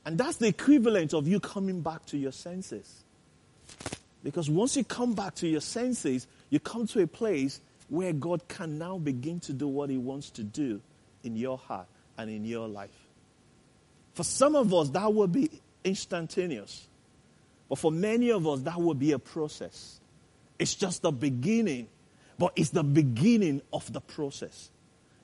And 0.05 0.19
that's 0.19 0.37
the 0.37 0.49
equivalent 0.49 1.15
of 1.15 1.27
you 1.27 1.41
coming 1.41 1.81
back 1.81 2.05
to 2.07 2.19
your 2.19 2.33
senses. 2.33 3.03
Because 4.23 4.51
once 4.51 4.77
you 4.77 4.85
come 4.85 5.15
back 5.15 5.37
to 5.37 5.49
your 5.49 5.63
senses, 5.63 6.27
you 6.51 6.61
come 6.61 6.87
to 6.89 7.01
a 7.01 7.07
place 7.07 7.63
where 7.89 8.13
God 8.13 8.47
can 8.47 8.77
now 8.77 8.99
begin 8.99 9.41
to 9.41 9.55
do 9.55 9.67
what 9.67 9.89
He 9.89 9.97
wants 9.97 10.29
to 10.33 10.43
do 10.43 10.83
in 11.25 11.37
your 11.37 11.59
heart 11.59 11.87
and 12.17 12.31
in 12.31 12.45
your 12.45 12.69
life. 12.69 12.91
For 14.15 14.25
some 14.25 14.57
of 14.57 14.73
us, 14.75 14.91
that 14.91 15.13
will 15.15 15.29
be 15.29 15.51
instantaneous. 15.85 16.87
But 17.69 17.79
for 17.79 17.93
many 17.93 18.31
of 18.31 18.47
us, 18.47 18.61
that 18.63 18.81
will 18.81 18.95
be 18.95 19.13
a 19.13 19.19
process. 19.19 20.01
It's 20.59 20.75
just 20.75 21.03
the 21.03 21.13
beginning, 21.13 21.89
but 22.39 22.53
it's 22.57 22.71
the 22.71 22.83
beginning 22.83 23.63
of 23.73 23.93
the 23.93 24.01
process. 24.01 24.71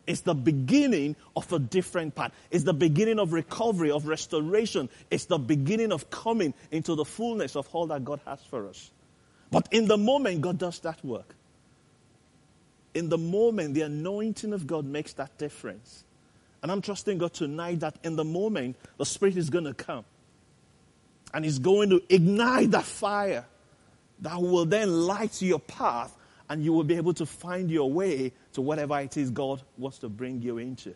It's 0.07 0.21
the 0.21 0.35
beginning 0.35 1.17
of 1.35 1.51
a 1.53 1.59
different 1.59 2.15
path. 2.15 2.33
It's 2.51 2.65
the 2.65 2.75
beginning 2.75 3.19
of 3.19 3.33
recovery, 3.33 3.91
of 3.91 4.07
restoration. 4.07 4.91
It's 5.11 5.25
the 5.25 5.39
beginning 5.39 5.93
of 5.93 6.11
coming 6.11 6.53
into 6.71 6.95
the 6.95 7.05
fullness 7.05 7.57
of 7.57 7.69
all 7.73 7.87
that 7.87 8.05
God 8.05 8.21
has 8.27 8.41
for 8.51 8.69
us. 8.69 8.91
But 9.51 9.69
in 9.71 9.87
the 9.87 9.97
moment, 9.97 10.43
God 10.43 10.59
does 10.59 10.79
that 10.81 11.03
work. 11.05 11.35
In 12.95 13.09
the 13.09 13.19
moment, 13.19 13.75
the 13.75 13.83
anointing 13.83 14.53
of 14.53 14.67
God 14.67 14.85
makes 14.85 15.13
that 15.15 15.37
difference. 15.37 16.05
And 16.63 16.73
I'm 16.73 16.81
trusting 16.81 17.19
God 17.19 17.35
tonight 17.35 17.81
that 17.81 17.97
in 18.05 18.17
the 18.17 18.25
moment, 18.25 18.77
the 18.97 19.05
Spirit 19.05 19.37
is 19.37 19.51
going 19.51 19.65
to 19.65 19.75
come. 19.75 20.05
And 21.35 21.45
He's 21.45 21.59
going 21.59 21.91
to 21.91 22.03
ignite 22.09 22.71
that 22.71 22.85
fire 22.85 23.45
that 24.21 24.41
will 24.41 24.65
then 24.65 24.91
light 24.91 25.43
your 25.43 25.59
path 25.59 26.17
and 26.49 26.65
you 26.65 26.73
will 26.73 26.85
be 26.85 26.97
able 26.97 27.15
to 27.15 27.27
find 27.27 27.71
your 27.71 27.91
way 27.91 28.33
to 28.53 28.61
whatever 28.61 28.99
it 29.01 29.17
is 29.17 29.31
God 29.31 29.63
wants 29.77 29.99
to 29.99 30.09
bring 30.09 30.41
you 30.43 30.59
into. 30.59 30.95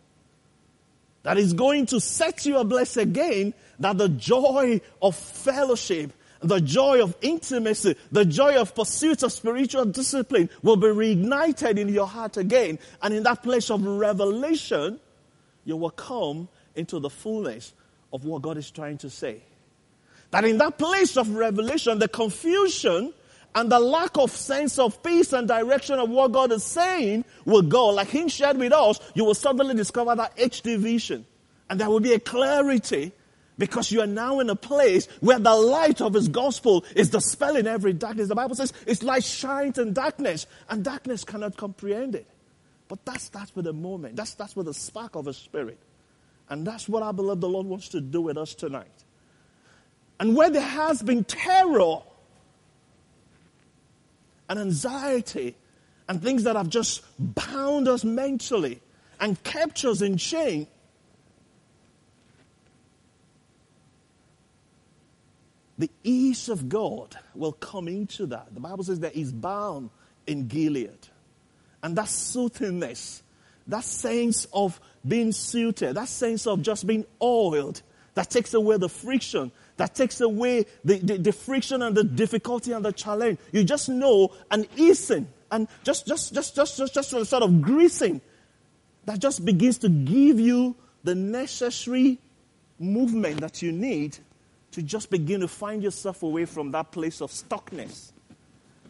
That 1.23 1.39
is 1.39 1.53
going 1.53 1.87
to 1.87 2.01
set 2.01 2.47
you 2.47 2.59
ablaze 2.59 2.97
again, 2.97 3.55
that 3.81 3.99
the 3.99 4.09
joy 4.09 4.81
of 5.03 5.17
fellowship, 5.17 6.13
the 6.41 6.61
joy 6.61 7.03
of 7.03 7.17
intimacy, 7.21 7.97
the 8.13 8.25
joy 8.25 8.61
of 8.61 8.75
pursuit 8.75 9.23
of 9.23 9.33
spiritual 9.33 9.85
discipline 9.87 10.51
will 10.63 10.77
be 10.77 10.87
reignited 10.87 11.79
in 11.79 11.89
your 11.89 12.07
heart 12.07 12.37
again. 12.37 12.79
And 13.03 13.15
in 13.15 13.23
that 13.25 13.43
place 13.43 13.71
of 13.71 13.85
revelation, 13.85 15.01
you 15.65 15.77
will 15.77 15.91
come 15.91 16.49
into 16.75 16.99
the 17.01 17.11
fullness 17.11 17.73
of 18.13 18.25
what 18.25 18.43
God 18.43 18.57
is 18.57 18.71
trying 18.71 18.99
to 18.99 19.11
say. 19.11 19.43
That 20.31 20.45
in 20.45 20.59
that 20.59 20.79
place 20.79 21.17
of 21.17 21.31
revelation, 21.31 21.99
the 21.99 22.09
confusion 22.09 23.13
and 23.55 23.73
the 23.73 23.81
lack 23.81 24.17
of 24.17 24.31
sense 24.31 24.79
of 24.79 25.03
peace 25.03 25.33
and 25.33 25.49
direction 25.49 25.99
of 25.99 26.11
what 26.11 26.33
God 26.33 26.53
is 26.53 26.65
saying 26.65 27.25
will 27.45 27.63
go. 27.63 27.89
Like 27.89 28.09
He 28.09 28.29
shared 28.29 28.59
with 28.59 28.73
us, 28.73 29.01
you 29.15 29.25
will 29.25 29.35
suddenly 29.35 29.75
discover 29.75 30.15
that 30.15 30.37
HD 30.37 30.79
vision. 30.79 31.27
And 31.71 31.81
there 31.81 31.89
will 31.89 32.01
be 32.01 32.13
a 32.13 32.21
clarity 32.21 33.13
because 33.59 33.91
you 33.91 34.01
are 34.01 34.07
now 34.07 34.41
in 34.41 34.49
a 34.49 34.57
place 34.57 35.07
where 35.21 35.39
the 35.39 35.55
light 35.55 36.01
of 36.01 36.15
His 36.15 36.29
gospel 36.29 36.85
is 36.95 37.11
dispelling 37.11 37.67
every 37.67 37.93
darkness. 37.93 38.29
The 38.29 38.35
Bible 38.35 38.55
says 38.55 38.73
it's 38.87 39.03
light 39.03 39.25
shines 39.25 39.79
in 39.79 39.93
darkness, 39.93 40.47
and 40.71 40.85
darkness 40.85 41.25
cannot 41.25 41.57
comprehend 41.57 42.15
it. 42.15 42.27
But 42.87 43.05
that 43.05 43.21
starts 43.21 43.55
with 43.55 43.67
a 43.67 43.73
moment. 43.73 44.17
That 44.17 44.29
starts 44.29 44.57
with 44.57 44.69
a 44.69 44.75
spark 44.75 45.15
of 45.15 45.27
a 45.27 45.35
spirit. 45.35 45.79
And 46.49 46.67
that's 46.67 46.89
what 46.89 47.03
I 47.03 47.13
believe 47.13 47.41
the 47.41 47.49
Lord 47.49 47.67
wants 47.67 47.89
to 47.91 48.01
do 48.01 48.23
with 48.23 48.39
us 48.39 48.55
tonight. 48.55 48.87
And 50.19 50.35
where 50.35 50.51
there 50.51 50.63
has 50.63 51.03
been 51.03 51.25
terror 51.25 51.99
and 54.49 54.59
anxiety 54.59 55.55
and 56.09 56.23
things 56.23 56.45
that 56.45 56.57
have 56.57 56.71
just 56.71 57.03
bound 57.19 57.87
us 57.87 58.05
mentally 58.05 58.81
and 59.21 59.41
kept 59.43 59.85
us 59.85 60.01
in 60.01 60.17
chain. 60.17 60.67
The 65.79 65.91
ease 66.03 66.49
of 66.49 66.69
God 66.69 67.17
will 67.35 67.53
come 67.53 67.89
into 67.89 68.27
that. 68.27 68.53
The 68.53 68.61
Bible 68.61 68.85
says 68.85 69.01
that 69.01 69.15
He's 69.15 69.33
bound 69.33 69.91
in 70.27 70.49
Gilead. 70.49 71.09
And 71.83 71.97
that 71.97 72.09
soothingness, 72.09 73.23
that 73.69 73.85
sense 73.85 74.47
of 74.53 74.81
being 75.07 75.31
suited, 75.31 75.95
that 75.95 76.09
sense 76.09 76.47
of 76.47 76.63
just 76.63 76.87
being 76.87 77.07
oiled, 77.23 77.83
that 78.15 78.31
takes 78.31 78.53
away 78.55 78.77
the 78.79 78.89
friction, 78.89 79.53
that 79.77 79.95
takes 79.95 80.21
away 80.21 80.67
the, 80.85 80.99
the, 80.99 81.19
the, 81.19 81.33
friction 81.33 81.83
and 81.83 81.97
the 81.97 82.03
difficulty 82.03 82.73
and 82.73 82.85
the 82.85 82.93
challenge. 82.93 83.39
You 83.53 83.63
just 83.63 83.89
know 83.89 84.33
an 84.51 84.67
easing 84.77 85.29
and 85.53 85.69
just, 85.85 86.09
just, 86.09 86.35
just, 86.35 86.57
just, 86.57 86.77
just, 86.77 86.95
just 86.95 87.11
sort 87.11 87.43
of 87.45 87.63
greasing 87.63 88.21
that 89.05 89.21
just 89.21 89.45
begins 89.45 89.79
to 89.79 89.89
give 89.89 90.41
you 90.41 90.75
the 91.05 91.15
necessary 91.15 92.19
movement 92.79 93.41
that 93.41 93.63
you 93.63 93.73
need 93.73 94.19
to 94.73 94.83
just 94.83 95.11
begin 95.11 95.41
to 95.41 95.49
find 95.49 95.83
yourself 95.83 96.23
away 96.23 96.45
from 96.45 96.73
that 96.73 96.93
place 96.93 97.21
of 97.21 97.31
stuckness. 97.31 98.13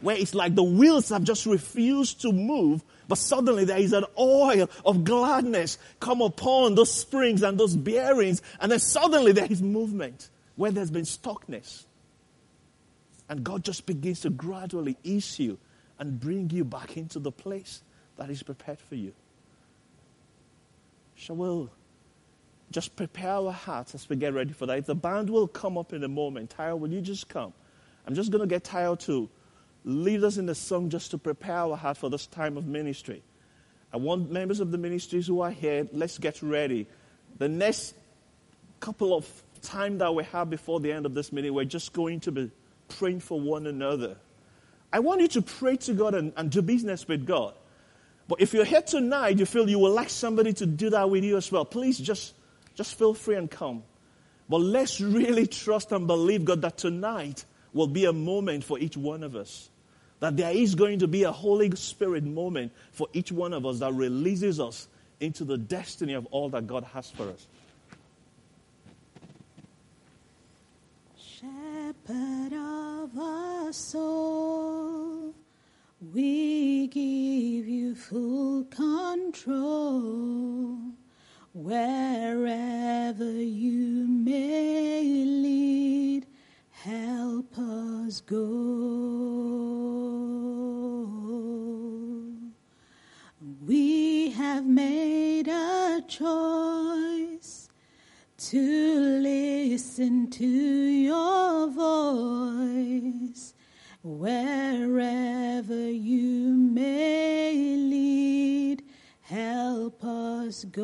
Where 0.00 0.16
it's 0.16 0.34
like 0.34 0.54
the 0.54 0.62
wheels 0.62 1.08
have 1.08 1.24
just 1.24 1.44
refused 1.46 2.22
to 2.22 2.32
move, 2.32 2.84
but 3.08 3.18
suddenly 3.18 3.64
there 3.64 3.78
is 3.78 3.92
an 3.92 4.04
oil 4.18 4.70
of 4.84 5.04
gladness 5.04 5.78
come 5.98 6.20
upon 6.22 6.76
those 6.76 6.92
springs 6.92 7.42
and 7.42 7.58
those 7.58 7.74
bearings, 7.74 8.42
and 8.60 8.70
then 8.70 8.78
suddenly 8.78 9.32
there 9.32 9.50
is 9.50 9.60
movement 9.60 10.30
where 10.54 10.70
there's 10.70 10.90
been 10.90 11.04
stuckness. 11.04 11.84
And 13.28 13.44
God 13.44 13.64
just 13.64 13.86
begins 13.86 14.20
to 14.20 14.30
gradually 14.30 14.96
ease 15.02 15.38
you 15.38 15.58
and 15.98 16.18
bring 16.20 16.48
you 16.50 16.64
back 16.64 16.96
into 16.96 17.18
the 17.18 17.32
place 17.32 17.82
that 18.16 18.30
is 18.30 18.42
prepared 18.42 18.78
for 18.78 18.94
you. 18.94 19.12
We 21.28 21.68
just 22.70 22.96
prepare 22.96 23.32
our 23.32 23.52
hearts 23.52 23.94
as 23.94 24.08
we 24.08 24.16
get 24.16 24.34
ready 24.34 24.52
for 24.52 24.66
that? 24.66 24.78
If 24.78 24.86
the 24.86 24.94
band 24.94 25.30
will 25.30 25.48
come 25.48 25.78
up 25.78 25.92
in 25.92 26.04
a 26.04 26.08
moment, 26.08 26.50
Tyler, 26.50 26.76
will 26.76 26.92
you 26.92 27.00
just 27.00 27.28
come? 27.28 27.52
I'm 28.06 28.14
just 28.14 28.30
going 28.30 28.40
to 28.42 28.46
get 28.46 28.64
Tyler 28.64 28.96
to 28.96 29.28
lead 29.84 30.24
us 30.24 30.36
in 30.36 30.46
the 30.46 30.54
song 30.54 30.90
just 30.90 31.10
to 31.12 31.18
prepare 31.18 31.56
our 31.56 31.76
heart 31.76 31.96
for 31.96 32.10
this 32.10 32.26
time 32.26 32.56
of 32.56 32.66
ministry. 32.66 33.22
I 33.92 33.96
want 33.96 34.30
members 34.30 34.60
of 34.60 34.70
the 34.70 34.78
ministries 34.78 35.26
who 35.26 35.40
are 35.40 35.50
here, 35.50 35.88
let's 35.92 36.18
get 36.18 36.42
ready. 36.42 36.86
The 37.38 37.48
next 37.48 37.94
couple 38.80 39.16
of 39.16 39.26
time 39.62 39.98
that 39.98 40.14
we 40.14 40.24
have 40.24 40.50
before 40.50 40.80
the 40.80 40.92
end 40.92 41.06
of 41.06 41.14
this 41.14 41.32
meeting, 41.32 41.54
we're 41.54 41.64
just 41.64 41.92
going 41.92 42.20
to 42.20 42.32
be 42.32 42.50
praying 42.88 43.20
for 43.20 43.40
one 43.40 43.66
another. 43.66 44.16
I 44.92 45.00
want 45.00 45.20
you 45.20 45.28
to 45.28 45.42
pray 45.42 45.76
to 45.78 45.94
God 45.94 46.14
and, 46.14 46.32
and 46.36 46.50
do 46.50 46.62
business 46.62 47.06
with 47.06 47.26
God. 47.26 47.54
But 48.26 48.40
if 48.40 48.52
you're 48.52 48.64
here 48.64 48.82
tonight, 48.82 49.38
you 49.38 49.46
feel 49.46 49.68
you 49.68 49.78
would 49.78 49.92
like 49.92 50.10
somebody 50.10 50.52
to 50.54 50.66
do 50.66 50.90
that 50.90 51.08
with 51.08 51.24
you 51.24 51.36
as 51.36 51.50
well, 51.50 51.64
please 51.64 51.98
just, 51.98 52.34
just 52.78 52.96
feel 52.96 53.12
free 53.12 53.34
and 53.34 53.50
come. 53.50 53.82
But 54.48 54.58
let's 54.58 55.00
really 55.00 55.48
trust 55.48 55.90
and 55.90 56.06
believe, 56.06 56.44
God, 56.44 56.62
that 56.62 56.78
tonight 56.78 57.44
will 57.72 57.88
be 57.88 58.04
a 58.04 58.12
moment 58.12 58.62
for 58.62 58.78
each 58.78 58.96
one 58.96 59.24
of 59.24 59.34
us. 59.34 59.68
That 60.20 60.36
there 60.36 60.52
is 60.52 60.76
going 60.76 61.00
to 61.00 61.08
be 61.08 61.24
a 61.24 61.32
Holy 61.32 61.74
Spirit 61.74 62.22
moment 62.22 62.70
for 62.92 63.08
each 63.12 63.32
one 63.32 63.52
of 63.52 63.66
us 63.66 63.80
that 63.80 63.92
releases 63.92 64.60
us 64.60 64.86
into 65.18 65.44
the 65.44 65.58
destiny 65.58 66.14
of 66.14 66.26
all 66.30 66.50
that 66.50 66.68
God 66.68 66.84
has 66.84 67.10
for 67.10 67.28
us. 67.28 67.48
shepherd 71.16 72.52
of 72.52 73.18
our 73.18 73.72
soul, 73.72 75.34
we 76.14 76.86
give 76.86 77.68
you 77.68 77.94
full 77.96 78.64
control. 78.64 80.07
To 98.48 99.20
listen 99.20 100.30
to 100.30 100.46
your 100.46 101.68
voice 101.68 103.52
wherever 104.02 105.90
you 105.90 106.54
may 106.54 107.52
lead. 107.76 108.82
Help 109.20 110.02
us 110.02 110.64
go. 110.64 110.80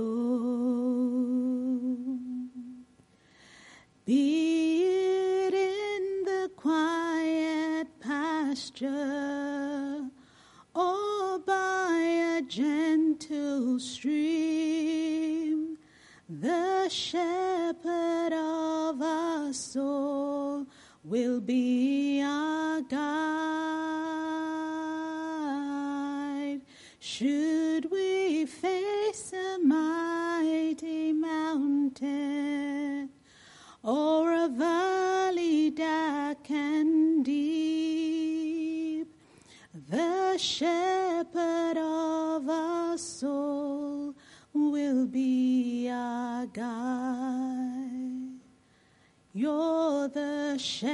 Be 4.05 4.85
it 4.85 5.55
in 5.55 6.25
the 6.27 6.51
quiet 6.57 7.89
pasture 7.99 8.91
or 10.75 11.39
by 11.39 12.37
a 12.37 12.43
gentle 12.43 13.79
stream 13.81 15.79
the 16.29 16.89
shepherd 16.89 17.24
will 21.05 21.41
be 21.41 22.23
our 22.23 22.81
guide. 22.81 23.05
Should 26.99 27.91
we 27.91 28.47
face 28.47 29.35
a 29.35 29.59
mighty 29.59 31.13
mountain 31.13 33.11
or 33.83 34.33
a 34.33 34.49
valley 34.49 35.71
dark 35.71 36.51
and 36.51 37.23
deep, 37.23 39.07
the 39.91 40.39
shepherd 40.39 41.77
of 41.77 42.49
our 42.49 42.97
soul 42.97 44.15
will 44.55 45.07
be 45.07 45.91
our 45.91 46.47
guide. 46.47 47.25
You're 49.37 50.07
the 50.09 50.57
shepherd. 50.59 50.94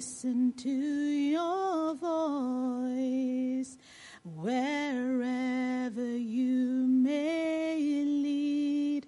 Listen 0.00 0.50
to 0.54 0.70
your 0.70 1.94
voice. 1.94 3.76
Wherever 4.24 6.16
you 6.16 6.86
may 6.88 7.76
lead, 8.06 9.06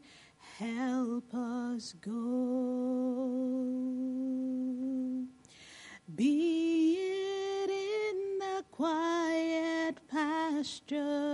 help 0.58 1.32
us 1.32 1.94
go. 1.94 2.10
Be 6.14 6.98
it 6.98 7.70
in 7.70 8.38
the 8.40 8.62
quiet 8.70 9.96
pasture 10.10 11.31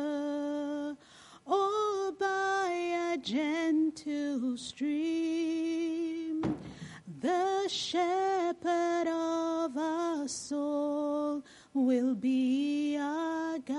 soul 10.29 11.43
will 11.75 12.14
be 12.14 12.97
our 13.01 13.59
guide. 13.59 13.75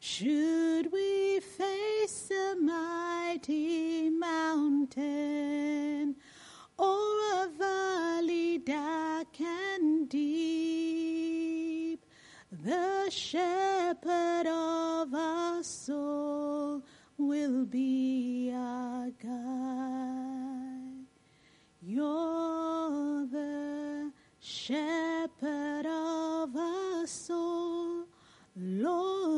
Should 0.00 0.90
we 0.92 1.40
face 1.40 2.30
a 2.30 2.54
mighty 2.56 4.10
mountain 4.10 6.16
or 6.78 7.42
a 7.42 7.48
valley 7.58 8.58
dark 8.58 9.40
and 9.40 10.08
deep, 10.08 12.04
the 12.50 13.10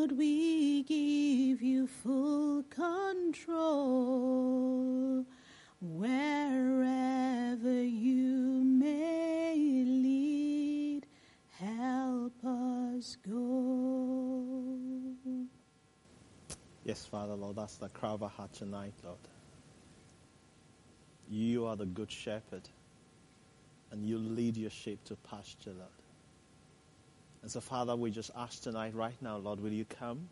Lord, 0.08 0.18
we 0.18 0.82
give 0.84 1.60
you 1.60 1.86
full 1.86 2.62
control. 2.64 3.66
Wherever 5.82 7.82
you 7.82 8.62
may 8.64 9.84
lead, 9.86 11.06
help 11.58 12.32
us 12.42 13.18
go. 13.28 14.78
Yes, 16.84 17.04
Father, 17.04 17.34
Lord, 17.34 17.56
that's 17.56 17.76
the 17.76 17.90
cry 17.90 18.10
of 18.10 18.22
our 18.22 18.30
heart 18.30 18.54
tonight, 18.54 18.94
Lord. 19.04 19.18
You 21.28 21.66
are 21.66 21.76
the 21.76 21.84
good 21.84 22.10
shepherd, 22.10 22.66
and 23.92 24.06
you 24.06 24.16
lead 24.16 24.56
your 24.56 24.70
sheep 24.70 25.04
to 25.04 25.16
pasture, 25.16 25.72
Lord. 25.72 25.90
And 27.48 27.52
so, 27.54 27.60
Father, 27.60 27.96
we 27.96 28.10
just 28.10 28.30
ask 28.36 28.62
tonight, 28.62 28.94
right 28.94 29.16
now, 29.22 29.38
Lord, 29.38 29.60
will 29.60 29.72
you 29.72 29.86
come, 29.86 30.28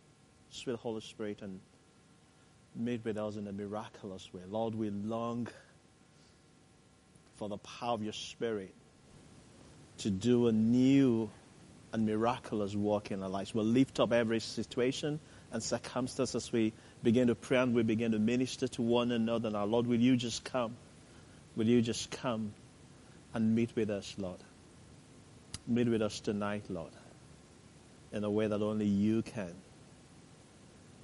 sweet 0.51 0.77
Holy 0.77 1.01
Spirit, 1.01 1.39
and 1.41 1.61
meet 2.75 3.07
with 3.07 3.17
us 3.17 3.37
in 3.37 3.47
a 3.47 3.53
miraculous 3.53 4.29
way. 4.35 4.43
Lord, 4.51 4.75
we 4.75 4.91
long 4.91 5.49
for 7.37 7.49
the 7.49 7.57
power 7.57 7.95
of 7.95 8.03
your 8.03 8.13
Spirit 8.13 8.75
to 10.01 10.11
do 10.11 10.49
a 10.49 10.53
new 10.53 11.31
and 11.95 12.05
miraculous 12.05 12.75
work 12.75 13.11
in 13.11 13.23
our 13.23 13.31
lives. 13.31 13.55
We'll 13.55 13.65
lift 13.65 13.99
up 13.99 14.13
every 14.13 14.41
situation 14.41 15.19
and 15.53 15.63
circumstance 15.63 16.35
as 16.35 16.53
we 16.53 16.75
begin 17.03 17.29
to 17.29 17.35
pray 17.35 17.57
and 17.57 17.75
we 17.75 17.83
begin 17.83 18.13
to 18.13 18.19
minister 18.19 18.69
to 18.69 18.83
one 18.83 19.11
another. 19.11 19.49
Now, 19.49 19.65
Lord, 19.65 19.87
will 19.87 20.01
you 20.01 20.19
just 20.19 20.45
come? 20.45 20.77
Will 21.57 21.67
you 21.67 21.81
just 21.81 22.11
come 22.11 22.53
and 23.33 23.55
meet 23.55 23.75
with 23.75 23.89
us, 23.89 24.15
Lord? 24.19 24.41
Meet 25.67 25.89
with 25.89 26.03
us 26.03 26.21
tonight, 26.21 26.65
Lord, 26.69 26.93
in 28.17 28.25
a 28.25 28.31
way 28.31 28.49
that 28.49 28.61
only 28.63 28.87
you 28.87 29.23
can. 29.23 29.55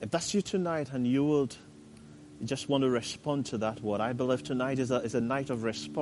If 0.00 0.10
that's 0.10 0.34
you 0.34 0.42
tonight 0.42 0.90
and 0.92 1.06
you 1.06 1.24
would 1.24 1.54
just 2.44 2.68
want 2.68 2.82
to 2.82 2.90
respond 2.90 3.46
to 3.46 3.58
that 3.58 3.80
word, 3.80 4.00
I 4.00 4.12
believe 4.12 4.42
tonight 4.42 4.80
is 4.80 4.90
a, 4.90 4.96
is 4.96 5.14
a 5.14 5.20
night 5.20 5.50
of 5.50 5.62
response. 5.62 5.98